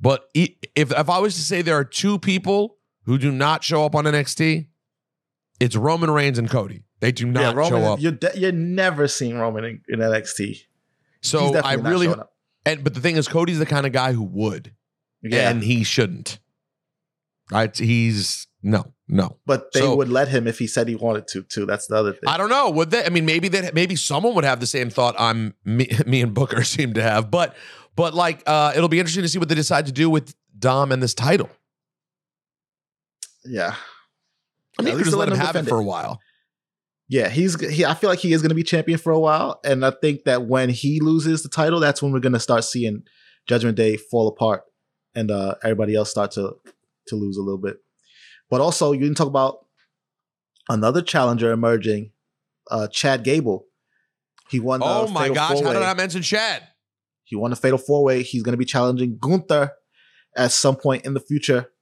[0.00, 2.76] but if if I was to say there are two people
[3.10, 4.68] who do not show up on NXT,
[5.58, 6.84] it's Roman Reigns and Cody.
[7.00, 8.00] They do not yeah, Roman, show up.
[8.00, 10.58] You're, de- you're never seeing Roman in, in NXT.
[11.20, 12.14] So I really
[12.64, 14.76] and but the thing is, Cody's the kind of guy who would,
[15.24, 15.50] Yeah.
[15.50, 16.38] and he shouldn't.
[17.50, 17.76] Right?
[17.76, 19.38] He's no, no.
[19.44, 21.66] But they So- would let him if he said he wanted to, too.
[21.66, 22.28] That's the other thing.
[22.28, 22.70] I don't know.
[22.70, 23.04] Would they?
[23.04, 25.16] I mean, maybe that maybe someone would have the same thought.
[25.18, 27.56] I'm me, me and Booker seem to have, but
[27.96, 30.92] but like uh, it'll be interesting to see what they decide to do with Dom
[30.92, 31.50] and this title.
[33.44, 33.74] Yeah.
[34.78, 36.20] I mean, least just let him have it for a while.
[37.08, 37.84] Yeah, he's he.
[37.84, 40.24] I feel like he is going to be champion for a while, and I think
[40.24, 43.02] that when he loses the title, that's when we're going to start seeing
[43.48, 44.62] Judgment Day fall apart,
[45.14, 46.54] and uh, everybody else start to
[47.08, 47.78] to lose a little bit.
[48.48, 49.66] But also, you didn't talk about
[50.68, 52.12] another challenger emerging,
[52.70, 53.66] uh, Chad Gable.
[54.48, 54.78] He won.
[54.78, 55.48] The Oh my gosh!
[55.48, 55.72] How Four-Way.
[55.74, 56.62] did I mention Chad?
[57.24, 58.22] He won the Fatal Four Way.
[58.22, 59.72] He's going to be challenging Gunther
[60.36, 61.72] at some point in the future.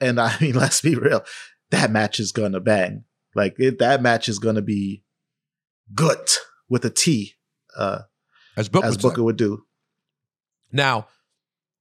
[0.00, 1.24] And I mean, let's be real,
[1.70, 3.04] that match is going to bang.
[3.34, 5.02] Like it, that match is going to be
[5.94, 6.30] good
[6.68, 7.34] with a T,
[7.76, 8.00] uh,
[8.56, 9.08] As Booker, as would say.
[9.08, 9.64] Booker would do.
[10.72, 11.08] Now,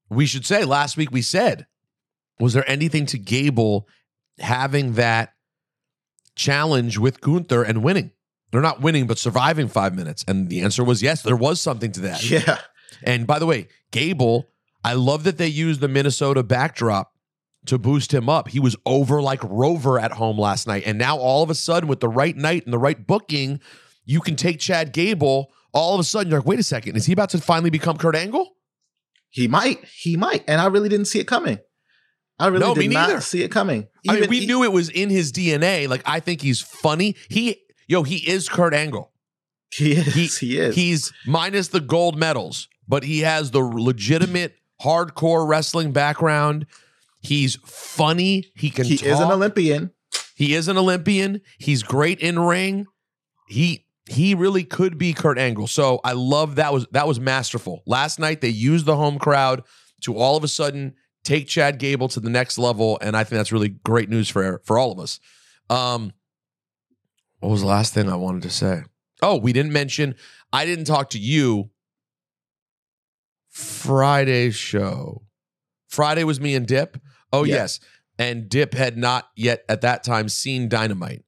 [0.10, 1.68] we should say last week we said,
[2.40, 3.88] was there anything to Gable
[4.40, 5.34] having that
[6.36, 8.12] challenge with Gunther and winning?
[8.52, 10.24] They're not winning, but surviving five minutes.
[10.28, 12.30] And the answer was yes, there was something to that.
[12.30, 12.60] Yeah,
[13.04, 14.48] And by the way, Gable,
[14.84, 17.13] I love that they used the Minnesota backdrop
[17.66, 18.50] to boost him up.
[18.50, 20.84] He was over like Rover at home last night.
[20.86, 23.60] And now all of a sudden, with the right night and the right booking,
[24.06, 25.52] you can take Chad Gable.
[25.74, 27.98] All of a sudden, you're like, wait a second, is he about to finally become
[27.98, 28.50] Kurt Angle?
[29.30, 31.58] he might, he might, and I really didn't see it coming.
[32.38, 33.88] I really No, did not see it coming.
[34.08, 35.88] I mean, we he- knew it was in his DNA.
[35.88, 37.16] Like, I think he's funny.
[37.30, 37.58] He,
[37.88, 39.12] yo, he is Kurt Angle.
[39.74, 40.38] He is.
[40.38, 40.76] He, is.
[40.76, 44.54] He's minus the gold medals, but he has the legitimate
[44.84, 46.68] hardcore wrestling background.
[47.24, 48.52] He's funny.
[48.56, 48.86] He can.
[48.86, 49.32] he is an.
[49.32, 49.92] Olympian.
[50.36, 51.42] He is an Olympian.
[51.58, 52.86] He's great in ring.
[53.48, 55.68] He he really could be Kurt Angle.
[55.68, 57.82] So I love that was that was masterful.
[57.86, 59.64] Last night they used the home crowd
[60.02, 63.38] to all of a sudden take Chad Gable to the next level, and I think
[63.38, 65.20] that's really great news for for all of us.
[65.70, 66.12] Um,
[67.40, 68.82] what was the last thing I wanted to say?
[69.22, 70.16] Oh, we didn't mention.
[70.52, 71.70] I didn't talk to you.
[73.50, 75.22] Friday's show.
[75.88, 76.98] Friday was me and Dip.
[77.34, 77.56] Oh Yeah.
[77.56, 77.80] yes,
[78.18, 81.26] and Dip had not yet at that time seen Dynamite.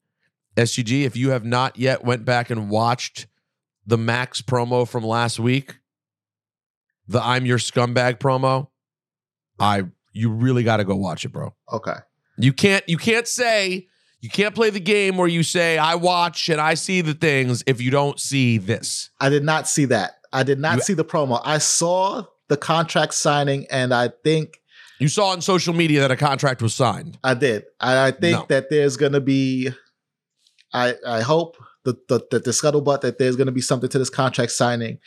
[0.56, 3.28] SGG, if you have not yet went back and watched
[3.86, 5.80] the Max promo from last week,
[7.08, 8.68] the I'm your scumbag promo,
[9.60, 9.84] I
[10.14, 11.54] you really got to go watch it, bro.
[11.72, 11.96] Okay.
[12.38, 13.88] You can't you can't say
[14.22, 17.64] you can't play the game where you say I watch and I see the things
[17.68, 19.10] if you don't see this.
[19.20, 20.14] I did not see that.
[20.34, 21.42] I did not You- see the promo.
[21.44, 24.62] I saw the contract signing, and I think
[25.00, 27.18] You saw on social media that a contract was signed.
[27.24, 27.64] I did.
[27.80, 28.46] I, I think No.
[28.50, 29.70] that there's gonna be.
[30.74, 34.10] I I hope that the, the, the scuttlebutt that there's gonna be something to this
[34.10, 35.00] contract signing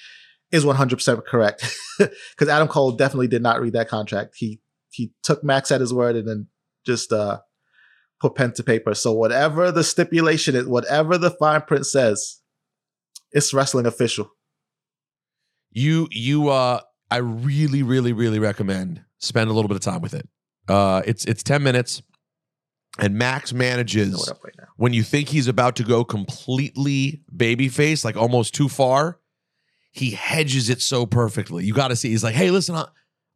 [0.53, 1.65] is 100 percent correct
[1.99, 4.35] because Adam Cole definitely did not read that contract.
[4.37, 4.61] He
[4.91, 6.47] he took Max at his word and then
[6.87, 7.39] just uh
[8.21, 8.95] put pen to paper.
[8.95, 12.41] So whatever the stipulation is, whatever the fine print says,
[13.33, 14.31] it's wrestling official.
[15.71, 16.81] You you uh
[17.11, 20.29] I really really really recommend spend a little bit of time with it.
[20.69, 22.03] Uh it's it's 10 minutes
[22.99, 27.21] and Max manages Know what up right when you think he's about to go completely
[27.37, 29.19] babyface, like almost too far,
[29.91, 31.65] he hedges it so perfectly.
[31.65, 32.11] You got to see.
[32.11, 32.87] He's like, "Hey, listen, I,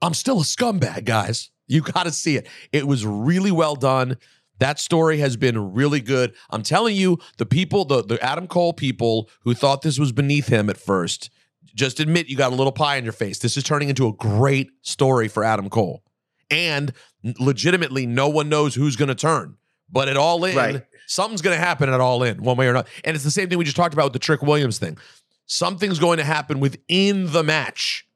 [0.01, 1.51] I'm still a scumbag, guys.
[1.67, 2.47] You got to see it.
[2.71, 4.19] It was really well done.
[4.61, 6.33] That story has been really good.
[6.51, 10.47] I'm telling you, the people, the the Adam Cole people who thought this was beneath
[10.47, 11.29] him at first,
[11.75, 13.39] just admit you got a little pie in your face.
[13.39, 16.03] This is turning into a great story for Adam Cole,
[16.51, 16.93] and
[17.39, 19.57] legitimately, no one knows who's going to turn.
[19.91, 20.83] But at all in, Right.
[21.07, 22.89] something's going to happen at all in, one way or another.
[23.05, 24.97] And it's the same thing we just talked about with the Trick Williams thing.
[25.47, 28.07] Something's going to happen within the match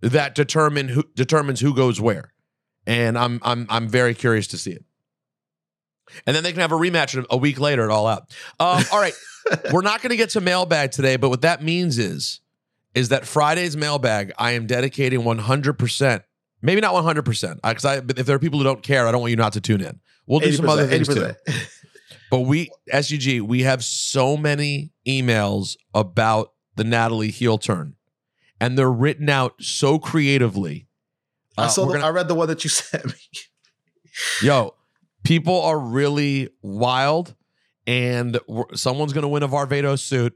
[0.00, 2.32] that determine who determines who goes where,
[2.86, 4.84] and I'm I'm I'm very curious to see it.
[6.26, 8.34] And then they can have a rematch a week later at all out.
[8.60, 9.14] Um, all right,
[9.72, 12.40] we're not going to get to mailbag today, but what that means is
[12.94, 16.22] is that Friday's mailbag I am dedicating 100 percent.
[16.64, 19.12] Maybe not 100 percent, because I but if there are people who don't care, I
[19.12, 20.00] don't want you not to tune in.
[20.26, 21.14] We'll do some other things too.
[21.14, 21.68] 80%.
[22.30, 27.96] But we SUG, we have so many emails about the Natalie heel turn,
[28.60, 30.86] and they're written out so creatively.
[31.58, 31.84] I Uh, saw.
[31.86, 33.12] The, gonna- I read the one that you sent me.
[34.42, 34.74] Yo,
[35.24, 37.34] people are really wild,
[37.86, 38.38] and
[38.74, 40.34] someone's gonna win a Varvatos suit,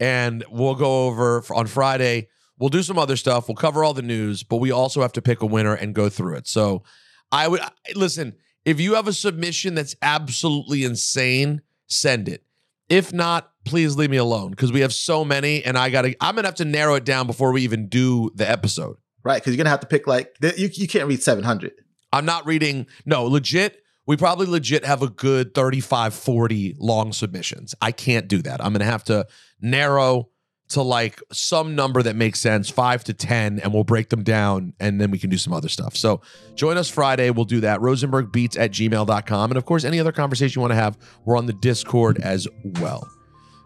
[0.00, 2.28] and we'll go over on Friday.
[2.58, 3.48] We'll do some other stuff.
[3.48, 6.08] We'll cover all the news, but we also have to pick a winner and go
[6.08, 6.48] through it.
[6.48, 6.82] So,
[7.30, 7.60] I would
[7.94, 8.34] listen.
[8.64, 12.42] If you have a submission that's absolutely insane, send it.
[12.88, 16.16] If not, please leave me alone because we have so many, and I gotta.
[16.20, 18.96] I'm gonna have to narrow it down before we even do the episode.
[19.22, 20.68] Right, because you're gonna have to pick like you.
[20.72, 21.72] You can't read 700.
[22.12, 22.86] I'm not reading.
[23.04, 23.82] No, legit.
[24.06, 27.74] We probably legit have a good 35, 40 long submissions.
[27.80, 28.64] I can't do that.
[28.64, 29.26] I'm going to have to
[29.60, 30.28] narrow
[30.68, 34.72] to like some number that makes sense, five to 10, and we'll break them down
[34.80, 35.96] and then we can do some other stuff.
[35.96, 36.20] So
[36.54, 37.30] join us Friday.
[37.30, 37.80] We'll do that.
[37.80, 39.50] RosenbergBeats at gmail.com.
[39.50, 42.48] And of course, any other conversation you want to have, we're on the Discord as
[42.80, 43.08] well.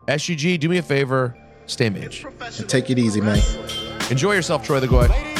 [0.09, 1.37] SUG, do me a favor,
[1.67, 2.25] stay mage.
[2.69, 3.41] Take it easy, man.
[4.11, 5.40] Enjoy yourself, Troy the Goy.